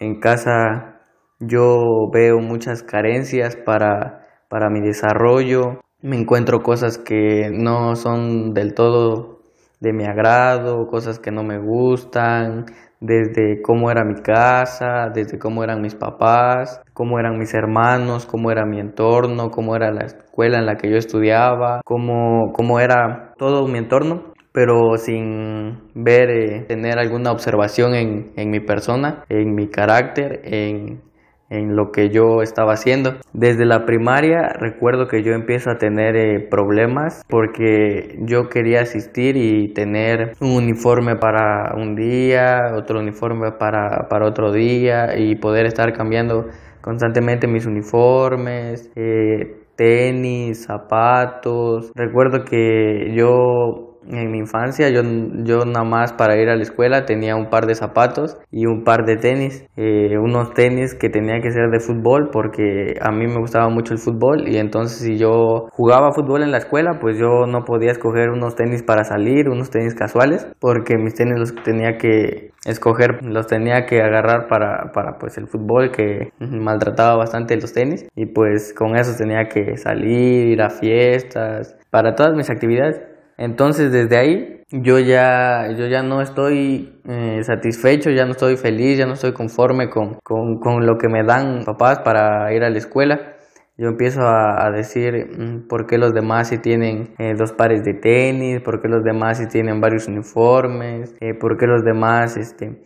[0.00, 1.00] en casa
[1.38, 8.74] yo veo muchas carencias para, para mi desarrollo, me encuentro cosas que no son del
[8.74, 9.42] todo
[9.80, 12.66] de mi agrado, cosas que no me gustan,
[13.06, 18.50] desde cómo era mi casa, desde cómo eran mis papás, cómo eran mis hermanos, cómo
[18.50, 23.32] era mi entorno, cómo era la escuela en la que yo estudiaba, cómo, cómo era
[23.38, 29.54] todo mi entorno pero sin ver, eh, tener alguna observación en, en mi persona, en
[29.54, 31.02] mi carácter, en,
[31.50, 33.16] en lo que yo estaba haciendo.
[33.32, 39.36] Desde la primaria recuerdo que yo empiezo a tener eh, problemas porque yo quería asistir
[39.36, 45.66] y tener un uniforme para un día, otro uniforme para, para otro día y poder
[45.66, 46.46] estar cambiando
[46.80, 51.92] constantemente mis uniformes, eh, tenis, zapatos.
[51.94, 55.02] Recuerdo que yo en mi infancia yo,
[55.44, 58.84] yo nada más para ir a la escuela tenía un par de zapatos y un
[58.84, 63.26] par de tenis, eh, unos tenis que tenía que ser de fútbol porque a mí
[63.26, 67.18] me gustaba mucho el fútbol y entonces si yo jugaba fútbol en la escuela pues
[67.18, 71.54] yo no podía escoger unos tenis para salir, unos tenis casuales porque mis tenis los
[71.62, 77.56] tenía que escoger, los tenía que agarrar para, para pues el fútbol que maltrataba bastante
[77.56, 82.50] los tenis y pues con esos tenía que salir, ir a fiestas, para todas mis
[82.50, 83.00] actividades.
[83.38, 88.98] Entonces desde ahí yo ya, yo ya no estoy eh, satisfecho, ya no estoy feliz,
[88.98, 92.70] ya no estoy conforme con, con, con, lo que me dan papás para ir a
[92.70, 93.34] la escuela.
[93.78, 97.92] Yo empiezo a, decir mm, por qué los demás sí tienen eh, dos pares de
[97.92, 102.80] tenis, por qué los demás sí tienen varios uniformes, eh, por qué los demás este,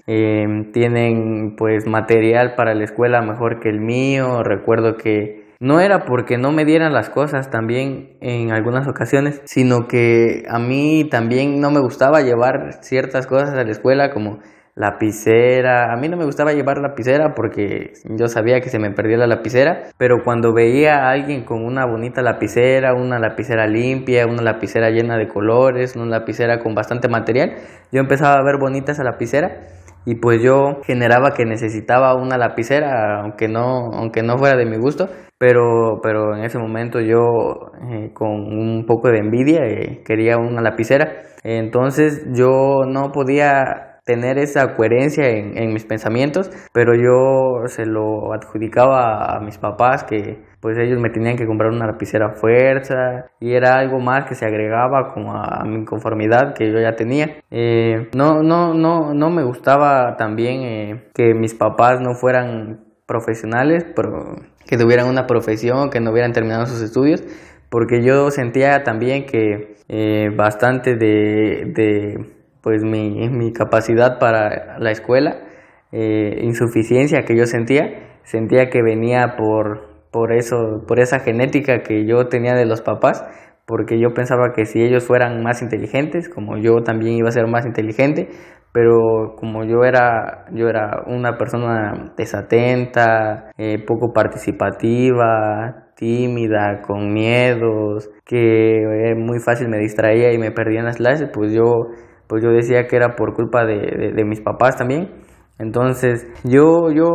[0.72, 4.42] tienen pues material para la escuela mejor que el mío.
[4.42, 9.87] Recuerdo que no era porque no me dieran las cosas también en algunas ocasiones, sino
[9.87, 14.38] que a mí también no me gustaba llevar ciertas cosas a la escuela como
[14.75, 15.92] lapicera.
[15.92, 19.27] A mí no me gustaba llevar lapicera porque yo sabía que se me perdía la
[19.27, 24.88] lapicera, pero cuando veía a alguien con una bonita lapicera, una lapicera limpia, una lapicera
[24.88, 27.57] llena de colores, una lapicera con bastante material,
[27.92, 29.61] yo empezaba a ver bonita esa lapicera
[30.07, 34.79] y pues yo generaba que necesitaba una lapicera aunque no aunque no fuera de mi
[34.79, 40.37] gusto pero pero en ese momento yo eh, con un poco de envidia eh, quería
[40.37, 47.86] una lapicera entonces yo no podía tener esa coherencia en, mis pensamientos, pero yo se
[47.86, 52.34] lo adjudicaba a mis papás que pues ellos me tenían que comprar una lapicera a
[52.34, 56.97] fuerza y era algo más que se agregaba como a, mi conformidad que yo ya
[56.97, 57.36] tenía.
[57.51, 63.84] Eh, no, no, no, no me gustaba también eh, que mis papás no fueran profesionales,
[63.96, 64.36] pero
[64.68, 67.24] que tuvieran una profesión, que no hubieran terminado sus estudios,
[67.68, 72.24] porque yo sentía también que eh, bastante de, de
[72.61, 75.40] pues mi, mi capacidad para la escuela,
[75.90, 82.06] eh, insuficiencia que yo sentía, sentía que venía por, por eso, por esa genética que
[82.06, 83.24] yo tenía de los papás,
[83.66, 87.48] porque yo pensaba que si ellos fueran más inteligentes, como yo también iba a ser
[87.48, 88.28] más inteligente,
[88.73, 98.11] pero como yo era, yo era una persona desatenta, eh, poco participativa, tímida, con miedos,
[98.25, 101.64] que muy fácil me distraía y me perdía en las clases, pues yo,
[102.29, 105.11] pues yo decía que era por culpa de, de, mis papás también.
[105.59, 107.07] Entonces yo, yo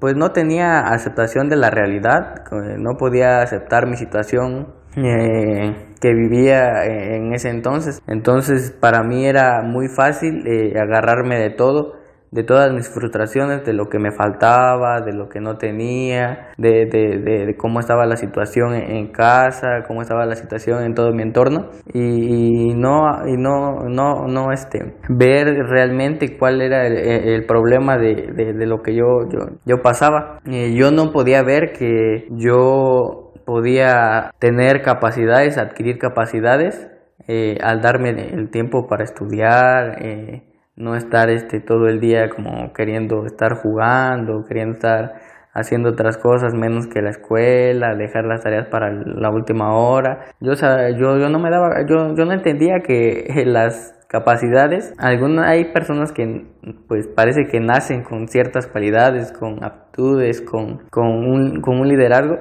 [0.00, 2.42] pues no tenía aceptación de la realidad,
[2.78, 8.00] no podía aceptar mi situación eh, que vivía en ese entonces.
[8.06, 11.98] Entonces para mí era muy fácil eh, agarrarme de todo
[12.30, 16.86] de todas mis frustraciones, de lo que me faltaba, de lo que no tenía, de,
[16.86, 21.22] de, de, cómo estaba la situación en casa, cómo estaba la situación en todo mi
[21.22, 28.32] entorno y, no, y no, no, no este, ver realmente cuál era el, problema de,
[28.34, 30.40] de, lo que yo, yo, yo pasaba.
[30.44, 36.86] Eh, yo no podía ver que yo podía tener capacidades, adquirir capacidades
[37.28, 40.04] eh, al darme el tiempo para estudiar.
[40.04, 40.42] Eh,
[40.76, 45.14] no estar este todo el día como queriendo estar jugando, queriendo estar
[45.54, 50.26] haciendo otras cosas menos que la escuela, dejar las tareas para la última hora.
[50.40, 55.72] Yo, yo, yo no me daba, yo, yo no entendía que las capacidades, algunas hay
[55.72, 56.46] personas que
[56.86, 62.36] pues parece que nacen con ciertas cualidades, con aptitudes, con, con, un, con un liderazgo,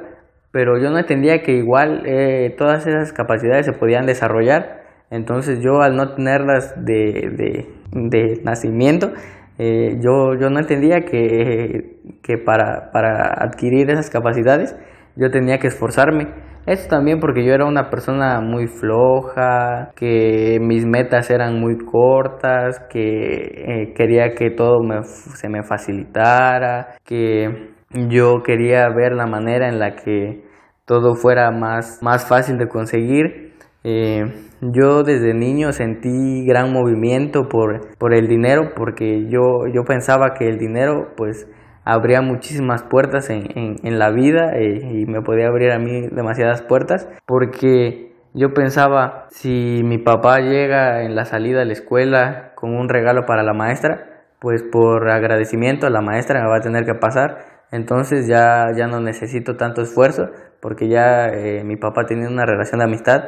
[0.58, 5.82] pero yo no entendía que igual eh, todas esas capacidades se podían desarrollar entonces yo
[5.82, 9.12] al no tenerlas de, de, nacimiento,
[9.58, 14.76] eh, yo, yo no entendía que, que para, para, adquirir esas capacidades
[15.16, 16.28] yo tenía que esforzarme.
[16.66, 22.82] Esto también porque yo era una persona muy floja, que mis metas eran muy cortas,
[22.90, 27.72] que eh, quería que todo me, se me facilitara, que
[28.10, 30.47] yo quería ver la manera en la que
[30.88, 33.54] todo fuera más, más fácil de conseguir.
[33.84, 34.24] Eh,
[34.62, 40.48] yo desde niño sentí gran movimiento por, por el dinero porque yo, yo pensaba que
[40.48, 41.48] el dinero pues
[41.86, 46.62] abría muchísimas puertas en, en, la vida eh, y me podía abrir a mí demasiadas
[46.64, 52.76] puertas porque yo pensaba si mi papá llega en la salida de la escuela con
[52.76, 56.96] un regalo para la maestra pues por agradecimiento la maestra me va a tener que
[56.96, 57.38] pasar
[57.72, 60.30] entonces ya, ya no necesito tanto esfuerzo
[60.62, 63.24] porque ya eh, mi papá tiene una relación de amistad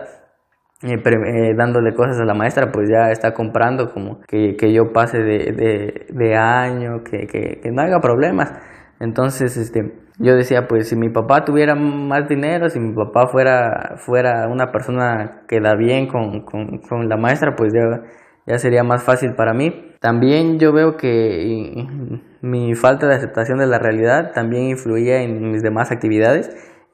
[0.82, 4.94] eh, eh, dándole cosas a la maestra, pues ya está comprando como que, que yo
[4.94, 8.54] pase de, de, de año, que, que, que, no haga problemas.
[9.02, 13.96] Entonces, este, yo decía, pues si mi papá tuviera más dinero, si mi papá fuera,
[13.98, 18.04] fuera una persona que da bien con, con, con la maestra, pues ya,
[18.48, 19.96] ya sería más fácil para mí.
[20.00, 21.76] También yo veo que
[22.42, 26.50] mi falta de aceptación de la realidad también influía en mis demás actividades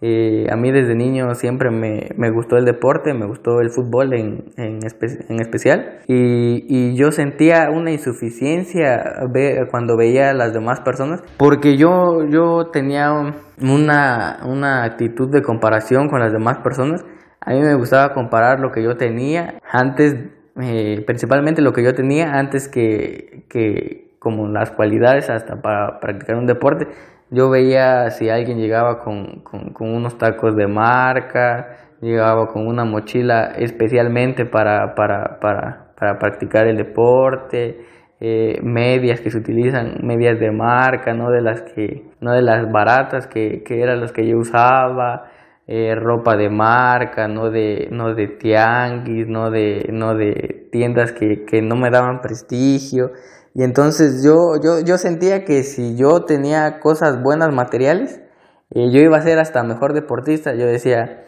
[0.07, 4.13] eh, a mí desde niño siempre me, me, gustó el deporte, me gustó el fútbol
[4.13, 9.01] en, en, en especial y, y, yo sentía una insuficiencia
[9.71, 13.11] cuando veía a las demás personas porque yo, yo tenía
[13.59, 17.03] una, una actitud de comparación con las demás personas.
[17.41, 20.13] A mí me gustaba comparar lo que yo tenía antes,
[20.61, 26.35] eh, principalmente lo que yo tenía antes que, que como las cualidades hasta para practicar
[26.35, 26.85] un deporte
[27.35, 29.43] yo veía si alguien llegaba con,
[29.79, 37.85] unos tacos de marca, llegaba con una mochila especialmente para, para, practicar el deporte,
[38.21, 42.71] eh, medias que se utilizan, medias de marca, no de las que, no de las
[42.71, 45.25] baratas que, eran las que yo usaba,
[45.67, 51.43] eh, ropa de marca, no de, no de tianguis, no de, no de tiendas que,
[51.43, 53.11] que no me daban prestigio.
[53.55, 58.21] Y entonces yo, yo, yo sentía que si yo tenía cosas buenas materiales,
[58.71, 60.53] eh, yo iba a ser hasta mejor deportista.
[60.53, 61.23] Yo decía,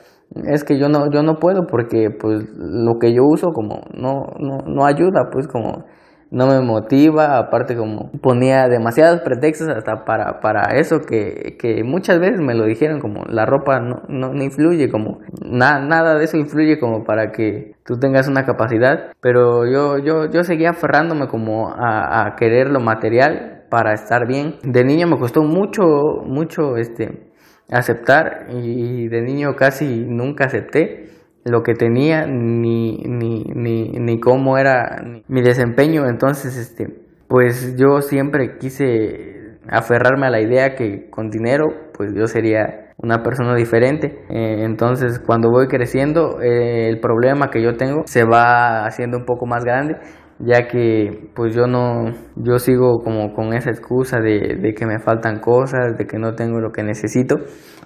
[0.45, 4.25] es que yo no, yo no puedo porque pues lo que yo uso como no,
[4.39, 5.85] no, no ayuda, pues como
[6.31, 12.19] no me motiva, aparte como ponía demasiados pretextos hasta para, para eso que, que muchas
[12.19, 16.79] veces me lo dijeron como la ropa no, no, influye, como nada de eso influye
[16.79, 22.25] como para que tú tengas una capacidad, pero yo, yo, yo seguía aferrándome como a,
[22.25, 24.55] a querer lo material para estar bien.
[24.63, 25.83] De niño me costó mucho,
[26.25, 27.27] mucho este
[27.69, 31.16] aceptar y de niño casi nunca acepté
[31.49, 36.07] lo que tenía ni, ni, ni, ni cómo era mi desempeño.
[36.07, 36.87] Entonces, este,
[37.27, 43.23] pues yo siempre quise aferrarme a la idea que con dinero, pues yo sería una
[43.23, 44.19] persona diferente.
[44.29, 49.25] Eh, entonces, cuando voy creciendo, eh, el problema que yo tengo se va haciendo un
[49.25, 49.97] poco más grande
[50.39, 54.99] ya que pues yo no yo sigo como con esa excusa de, de, que me
[54.99, 57.37] faltan cosas de que no tengo lo que necesito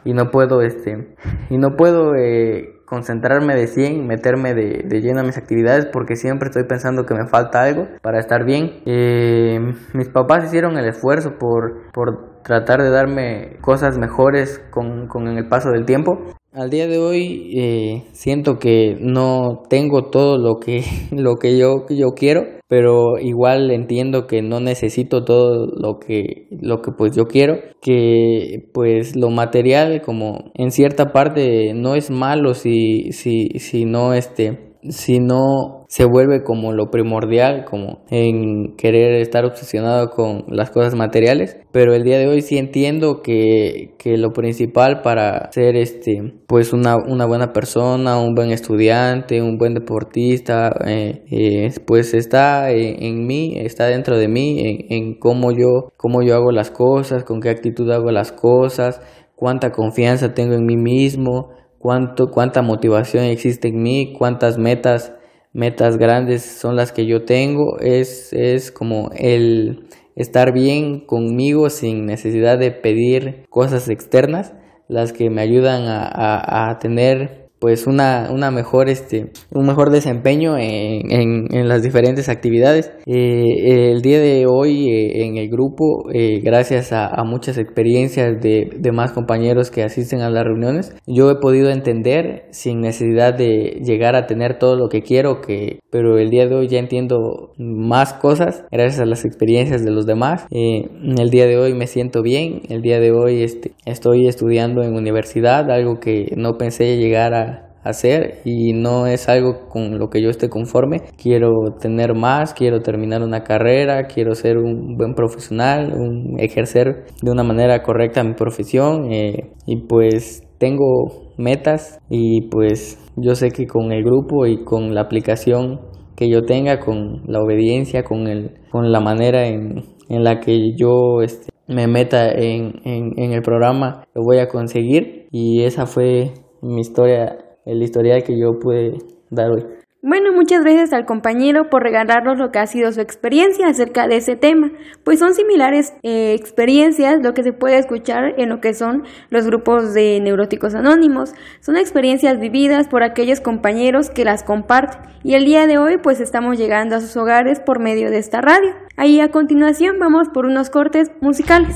[0.04, 1.16] y no puedo este
[1.50, 6.18] y no puedo eh, concentrarme de 100, meterme de, de, lleno a mis actividades porque
[6.18, 8.82] siempre estoy pensando que me falta algo para estar bien.
[8.86, 9.62] Eh,
[9.94, 15.48] mis papás hicieron el esfuerzo por, por tratar de darme cosas mejores con, con el
[15.48, 16.20] paso del tiempo.
[16.52, 21.86] Al día de hoy eh, siento que no tengo todo lo que, lo que yo,
[21.90, 22.42] yo quiero,
[22.72, 28.70] pero igual entiendo que no necesito todo lo que, lo que pues yo quiero, que
[28.74, 34.72] pues lo material como en cierta parte no es malo si, si, si no este
[34.88, 40.96] si no se vuelve como lo primordial, como en querer estar obsesionado con las cosas
[40.96, 41.58] materiales.
[41.74, 46.72] Pero el día de hoy sí entiendo que, que lo principal para ser este, pues
[46.72, 53.28] una, una, buena persona, un buen estudiante, un buen deportista, eh, eh, pues está en,
[53.28, 57.42] mí, está dentro de mí, en, en cómo yo, cómo yo hago las cosas, con
[57.42, 59.02] qué actitud hago las cosas,
[59.36, 65.16] cuánta confianza tengo en mí mismo, cuánto, cuánta motivación existe en mí, cuántas metas,
[65.54, 72.06] metas grandes son las que yo tengo, es, es como el estar bien conmigo sin
[72.06, 74.54] necesidad de pedir cosas externas,
[74.88, 79.92] las que me ayudan a, a, a tener pues una, una mejor este un mejor
[79.92, 82.92] desempeño en, en, las diferentes actividades.
[83.06, 88.68] Eh, el día de hoy eh, en el grupo eh, gracias a, muchas experiencias de,
[88.76, 93.80] de, más compañeros que asisten a las reuniones yo he podido entender sin necesidad de
[93.86, 97.52] llegar a tener todo lo que quiero que pero el día de hoy ya entiendo
[97.60, 100.48] más cosas gracias a las experiencias de los demás.
[100.50, 102.62] El día de hoy me siento bien.
[102.70, 107.51] El día de hoy este, estoy estudiando en universidad algo que no pensé llegar a
[107.84, 111.02] hacer y no es algo con lo que yo esté conforme.
[111.22, 117.32] Quiero tener más, quiero terminar una carrera, quiero ser un buen profesional, un, ejercer de
[117.32, 123.66] una manera correcta mi profesión eh, y pues tengo metas y pues yo sé que
[123.66, 125.82] con el grupo y con la aplicación
[126.16, 130.76] que yo tenga, con la obediencia, con, el, con la manera en, en la que
[130.78, 135.88] yo este, me meta en, en, en el programa, lo voy a conseguir y esa
[135.88, 138.98] fue mi historia el historial que yo pude
[139.30, 139.82] dar hoy.
[140.04, 144.16] Bueno, muchas gracias al compañero por regalarnos lo que ha sido su experiencia acerca de
[144.18, 144.72] ese tema,
[145.04, 149.46] pues son similares eh, experiencias lo que se puede escuchar en lo que son los
[149.46, 151.36] grupos de neuróticos anónimos.
[151.60, 156.20] Son experiencias vividas por aquellos compañeros que las comparten y el día de hoy pues
[156.20, 158.72] estamos llegando a sus hogares por medio de esta radio.
[158.98, 161.76] Ahí a continuación vamos por unos cortes musicales.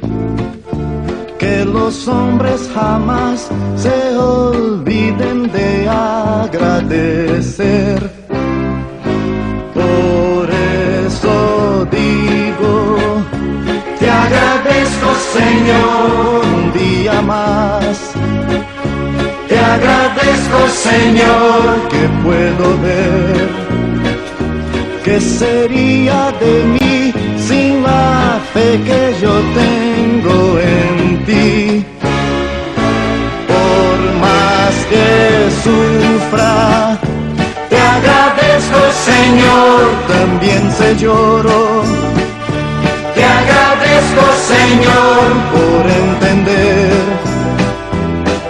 [1.41, 7.99] que los hombres jamás se olviden de agradecer.
[9.73, 10.47] Por
[11.07, 12.97] eso digo,
[13.99, 18.11] te agradezco Señor un día más.
[19.49, 23.49] Te agradezco Señor que puedo ver
[25.03, 28.20] ¿Qué sería de mí sin la
[28.53, 31.85] fe que yo tengo en ti?
[33.51, 35.07] Por más que
[35.63, 36.97] sufra,
[37.69, 38.79] te agradezco
[39.09, 39.79] Señor,
[40.15, 41.83] también se lloro.
[43.15, 44.23] Te agradezco
[44.53, 45.23] Señor
[45.53, 46.91] por entender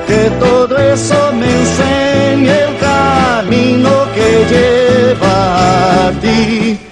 [0.08, 6.91] que todo eso me enseña el camino que lleva a ti.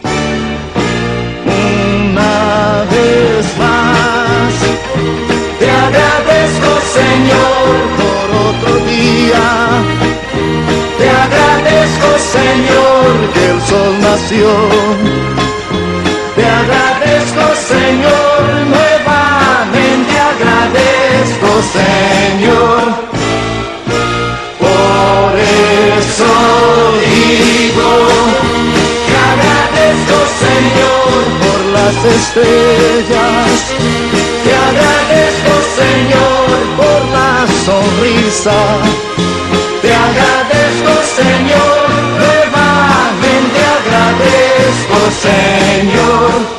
[7.99, 9.45] Por otro día.
[10.97, 14.49] Te agradezco Señor que el sol nació.
[16.35, 17.43] Te agradezco
[17.73, 18.41] Señor,
[18.75, 21.49] nuevamente agradezco
[21.79, 22.83] Señor.
[24.59, 26.31] Por eso
[27.05, 27.91] digo,
[29.07, 33.55] te agradezco Señor por las estrellas,
[38.29, 46.58] te agradezco Señor, nuevamente agradezco Señor.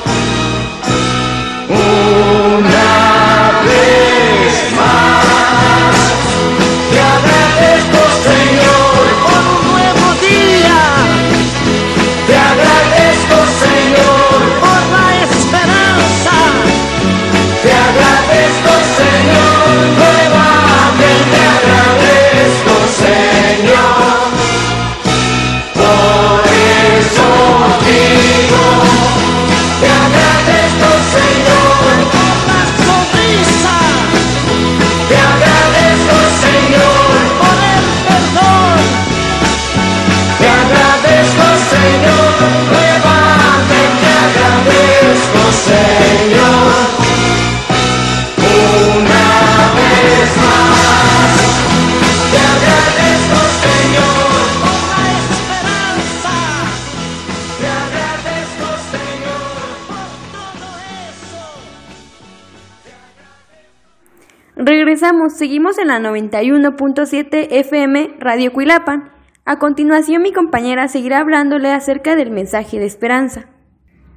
[65.40, 69.10] Seguimos en la 91.7 FM Radio Cuilapan.
[69.46, 73.48] A continuación mi compañera seguirá hablándole acerca del mensaje de esperanza.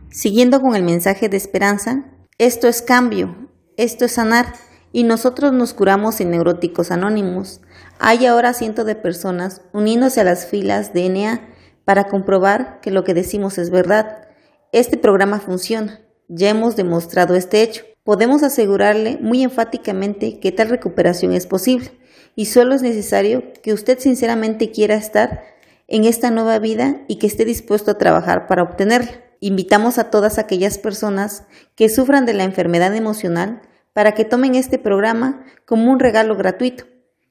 [0.09, 2.03] Siguiendo con el mensaje de esperanza,
[2.39, 4.47] esto es cambio, esto es sanar,
[4.91, 7.61] y nosotros nos curamos en Neuróticos Anónimos.
[7.99, 11.39] Hay ahora cientos de personas uniéndose a las filas de
[11.85, 14.27] para comprobar que lo que decimos es verdad.
[14.73, 17.85] Este programa funciona, ya hemos demostrado este hecho.
[18.03, 21.91] Podemos asegurarle muy enfáticamente que tal recuperación es posible
[22.35, 25.41] y solo es necesario que usted sinceramente quiera estar
[25.87, 29.11] en esta nueva vida y que esté dispuesto a trabajar para obtenerla.
[29.39, 31.45] Invitamos a todas aquellas personas
[31.75, 33.61] que sufran de la enfermedad emocional
[33.93, 36.85] para que tomen este programa como un regalo gratuito,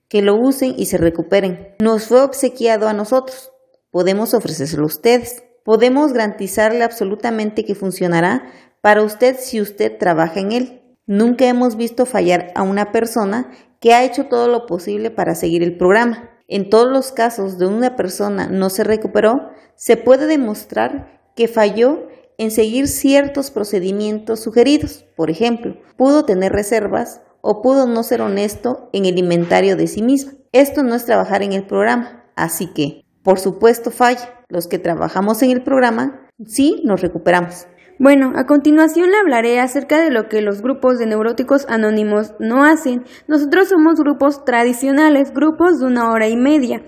[0.09, 1.75] que lo usen y se recuperen.
[1.81, 3.53] Nos fue obsequiado a nosotros,
[3.91, 5.43] podemos ofrecérselo a ustedes.
[5.65, 8.51] Podemos garantizarle absolutamente que funcionará
[8.83, 10.83] para usted si usted trabaja en él.
[11.07, 15.63] Nunca hemos visto fallar a una persona que ha hecho todo lo posible para seguir
[15.63, 16.31] el programa.
[16.47, 22.09] En todos los casos de una persona no se recuperó, se puede demostrar que falló
[22.39, 25.05] en seguir ciertos procedimientos sugeridos.
[25.17, 30.03] Por ejemplo, pudo tener reservas o pudo no ser honesto en el inventario de sí
[30.03, 30.33] mismo.
[30.53, 34.45] Esto no es trabajar en el programa, así que, por supuesto, falla.
[34.49, 37.67] Los que trabajamos en el programa, sí nos recuperamos.
[38.03, 42.65] Bueno, a continuación le hablaré acerca de lo que los grupos de neuróticos anónimos no
[42.65, 43.05] hacen.
[43.29, 46.83] Nosotros somos grupos tradicionales, grupos de una hora y media.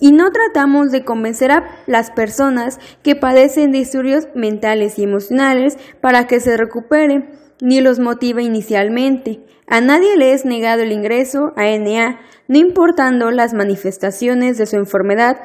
[0.00, 6.26] Y no tratamos de convencer a las personas que padecen disturbios mentales y emocionales para
[6.26, 7.28] que se recuperen,
[7.60, 9.44] ni los motive inicialmente.
[9.66, 14.76] A nadie le es negado el ingreso a NA, no importando las manifestaciones de su
[14.76, 15.40] enfermedad.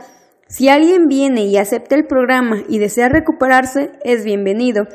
[0.53, 4.87] Si alguien viene y acepta el programa y desea recuperarse, es bienvenido.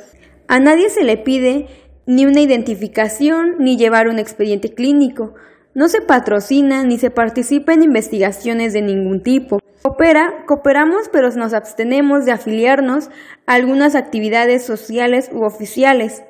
[0.47, 1.67] A nadie se le pide
[2.07, 5.35] ni una identificación ni llevar un expediente clínico.
[5.75, 9.59] No se patrocina ni se participa en investigaciones de ningún tipo.
[9.83, 13.11] Coopera, cooperamos pero nos abstenemos de afiliarnos
[13.47, 16.23] a algunas actividades sociales u oficiales.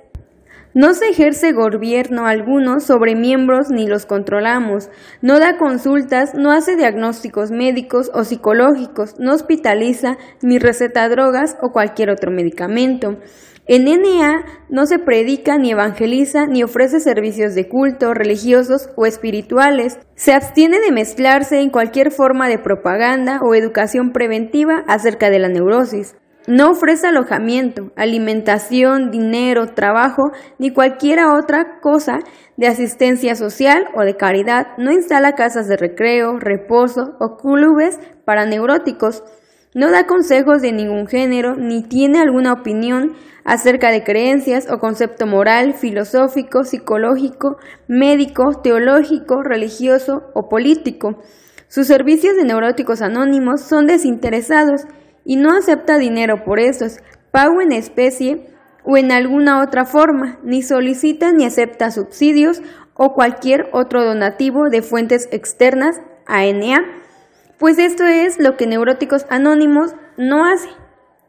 [0.75, 4.91] No se ejerce gobierno alguno sobre miembros ni los controlamos.
[5.23, 11.73] No da consultas, no hace diagnósticos médicos o psicológicos, no hospitaliza ni receta drogas o
[11.73, 13.17] cualquier otro medicamento.
[13.67, 19.99] En NA no se predica ni evangeliza ni ofrece servicios de culto, religiosos o espirituales.
[20.15, 25.49] Se abstiene de mezclarse en cualquier forma de propaganda o educación preventiva acerca de la
[25.49, 26.17] neurosis.
[26.49, 32.21] No ofrece alojamiento, alimentación, dinero, trabajo ni cualquier otra cosa
[32.57, 34.69] de asistencia social o de caridad.
[34.79, 39.23] No instala casas de recreo, reposo o clubes para neuróticos.
[39.75, 43.13] No da consejos de ningún género ni tiene alguna opinión
[43.45, 51.23] acerca de creencias o concepto moral, filosófico, psicológico, médico, teológico, religioso o político.
[51.69, 54.87] Sus servicios de neuróticos anónimos son desinteresados
[55.29, 57.01] y no acepta dinero por esos,
[57.31, 58.47] pago en especie
[58.83, 62.63] o en alguna otra forma, ni solicita ni acepta subsidios
[62.95, 66.47] o cualquier otro donativo de fuentes externas a
[67.59, 70.71] pues esto es lo que Neuróticos Anónimos no hace.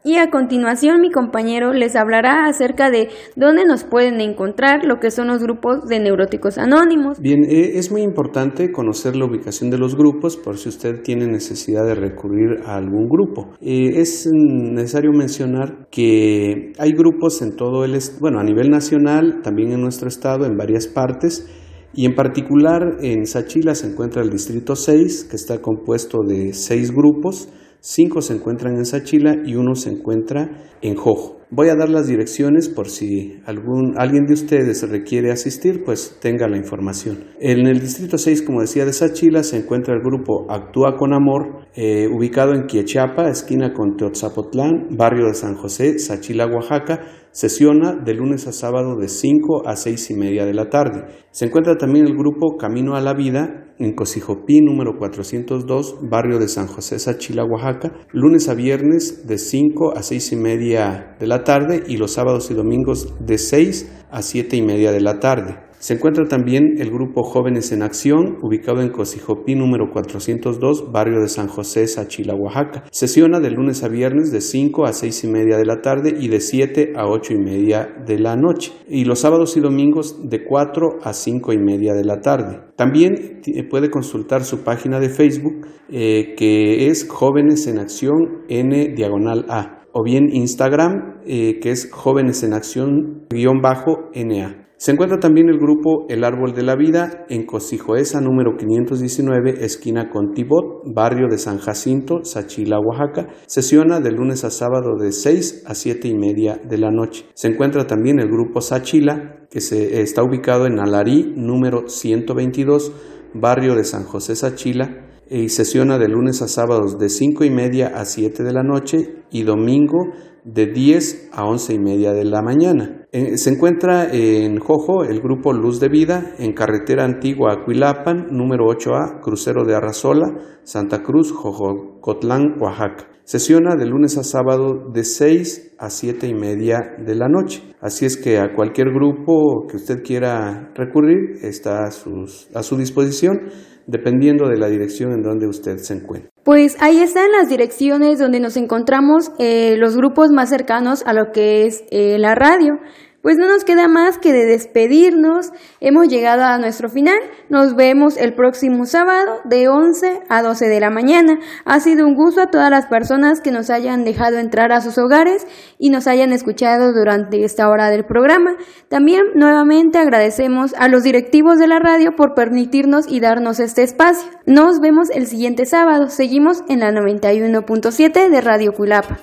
[0.02, 5.10] Y a continuación mi compañero les hablará acerca de dónde nos pueden encontrar lo que
[5.10, 7.20] son los grupos de neuróticos anónimos.
[7.20, 11.26] Bien, eh, es muy importante conocer la ubicación de los grupos por si usted tiene
[11.26, 13.50] necesidad de recurrir a algún grupo.
[13.60, 19.72] Eh, es necesario mencionar que hay grupos en todo el, bueno, a nivel nacional, también
[19.72, 21.46] en nuestro estado, en varias partes.
[21.92, 26.90] Y en particular en Sachila se encuentra el Distrito 6, que está compuesto de seis
[26.90, 27.50] grupos
[27.80, 31.40] cinco se encuentran en Sachila y uno se encuentra en Jojo.
[31.52, 36.46] Voy a dar las direcciones por si algún, alguien de ustedes requiere asistir, pues tenga
[36.46, 37.24] la información.
[37.40, 41.66] En el distrito 6, como decía, de Sachila se encuentra el grupo Actúa con Amor,
[41.74, 47.00] eh, ubicado en Quiechapa, esquina con Teotzapotlán, barrio de San José, Sachila, Oaxaca.
[47.32, 51.04] Sesiona de lunes a sábado de 5 a 6 y media de la tarde.
[51.30, 56.48] Se encuentra también el grupo Camino a la Vida en Cosijopí número 402, barrio de
[56.48, 61.44] San José, Sachila, Oaxaca, lunes a viernes de 5 a 6 y media de la
[61.44, 65.69] tarde y los sábados y domingos de 6 a 7 y media de la tarde.
[65.80, 71.28] Se encuentra también el grupo Jóvenes en Acción, ubicado en Cosijopí número 402, barrio de
[71.28, 72.84] San José, Sachila, Oaxaca.
[72.90, 76.28] Sesiona de lunes a viernes de 5 a 6 y media de la tarde y
[76.28, 78.72] de 7 a 8 y media de la noche.
[78.90, 82.60] Y los sábados y domingos de 4 a 5 y media de la tarde.
[82.76, 89.46] También puede consultar su página de Facebook eh, que es Jóvenes en Acción N diagonal
[89.48, 94.69] A o bien Instagram eh, que es Jóvenes en Acción guion bajo NA.
[94.80, 100.08] Se encuentra también el grupo El Árbol de la Vida en Cosijoesa número 519, esquina
[100.08, 103.28] con Tibot, barrio de San Jacinto, Sachila, Oaxaca.
[103.44, 107.26] Sesiona de lunes a sábado de 6 a 7 y media de la noche.
[107.34, 112.90] Se encuentra también el grupo Sachila, que se, está ubicado en Alarí número 122,
[113.34, 117.92] barrio de San José, Sachila y sesiona de lunes a sábados de 5 y media
[117.94, 120.12] a 7 de la noche y domingo
[120.44, 123.06] de 10 a 11 y media de la mañana.
[123.12, 128.66] Eh, se encuentra en Jojo el grupo Luz de Vida, en carretera antigua Aquilapan, número
[128.66, 133.08] 8A, crucero de Arrazola, Santa Cruz, Jojocotlán, Oaxaca.
[133.24, 137.62] Sesiona de lunes a sábado de 6 a 7 y media de la noche.
[137.80, 143.50] Así es que a cualquier grupo que usted quiera recurrir está a, a su disposición,
[143.86, 146.30] dependiendo de la dirección en donde usted se encuentre.
[146.44, 151.32] Pues ahí están las direcciones donde nos encontramos eh, los grupos más cercanos a lo
[151.32, 152.78] que es eh, la radio
[153.22, 155.52] pues no nos queda más que de despedirnos.
[155.80, 157.18] Hemos llegado a nuestro final.
[157.48, 161.38] Nos vemos el próximo sábado de 11 a 12 de la mañana.
[161.64, 164.96] Ha sido un gusto a todas las personas que nos hayan dejado entrar a sus
[164.98, 165.46] hogares
[165.78, 168.56] y nos hayan escuchado durante esta hora del programa.
[168.88, 174.30] También nuevamente agradecemos a los directivos de la radio por permitirnos y darnos este espacio.
[174.46, 176.08] Nos vemos el siguiente sábado.
[176.08, 179.18] Seguimos en la 91.7 de Radio Culapa.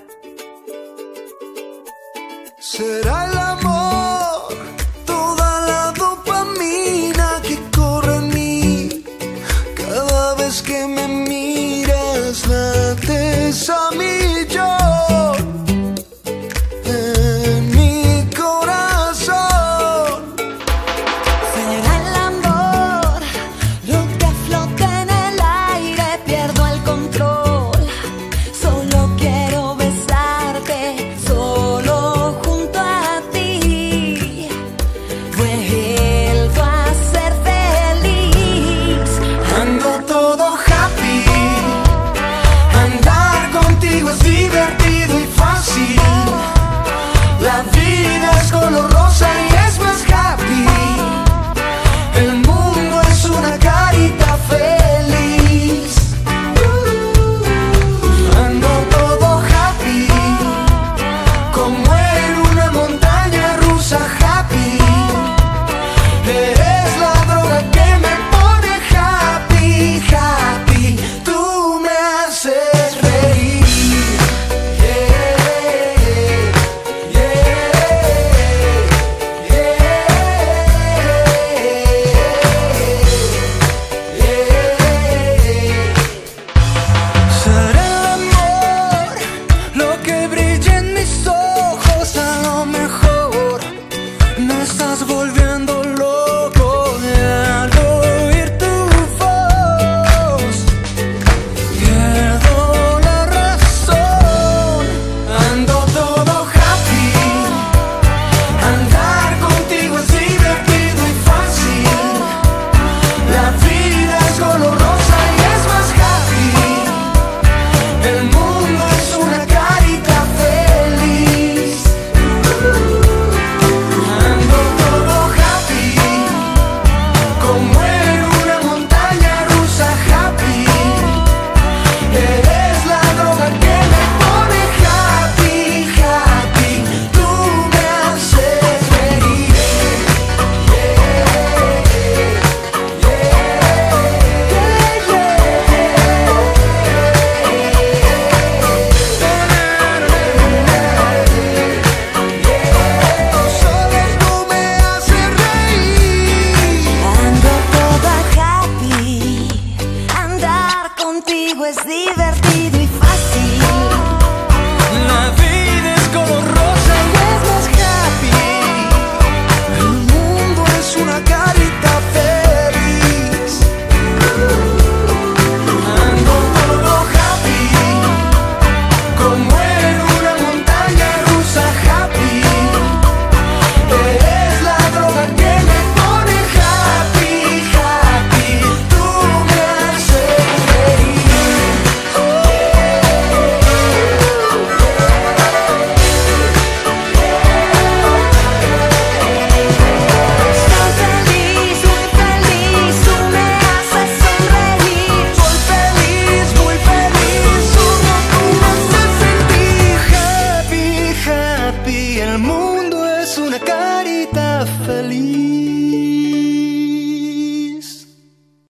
[13.68, 14.16] show me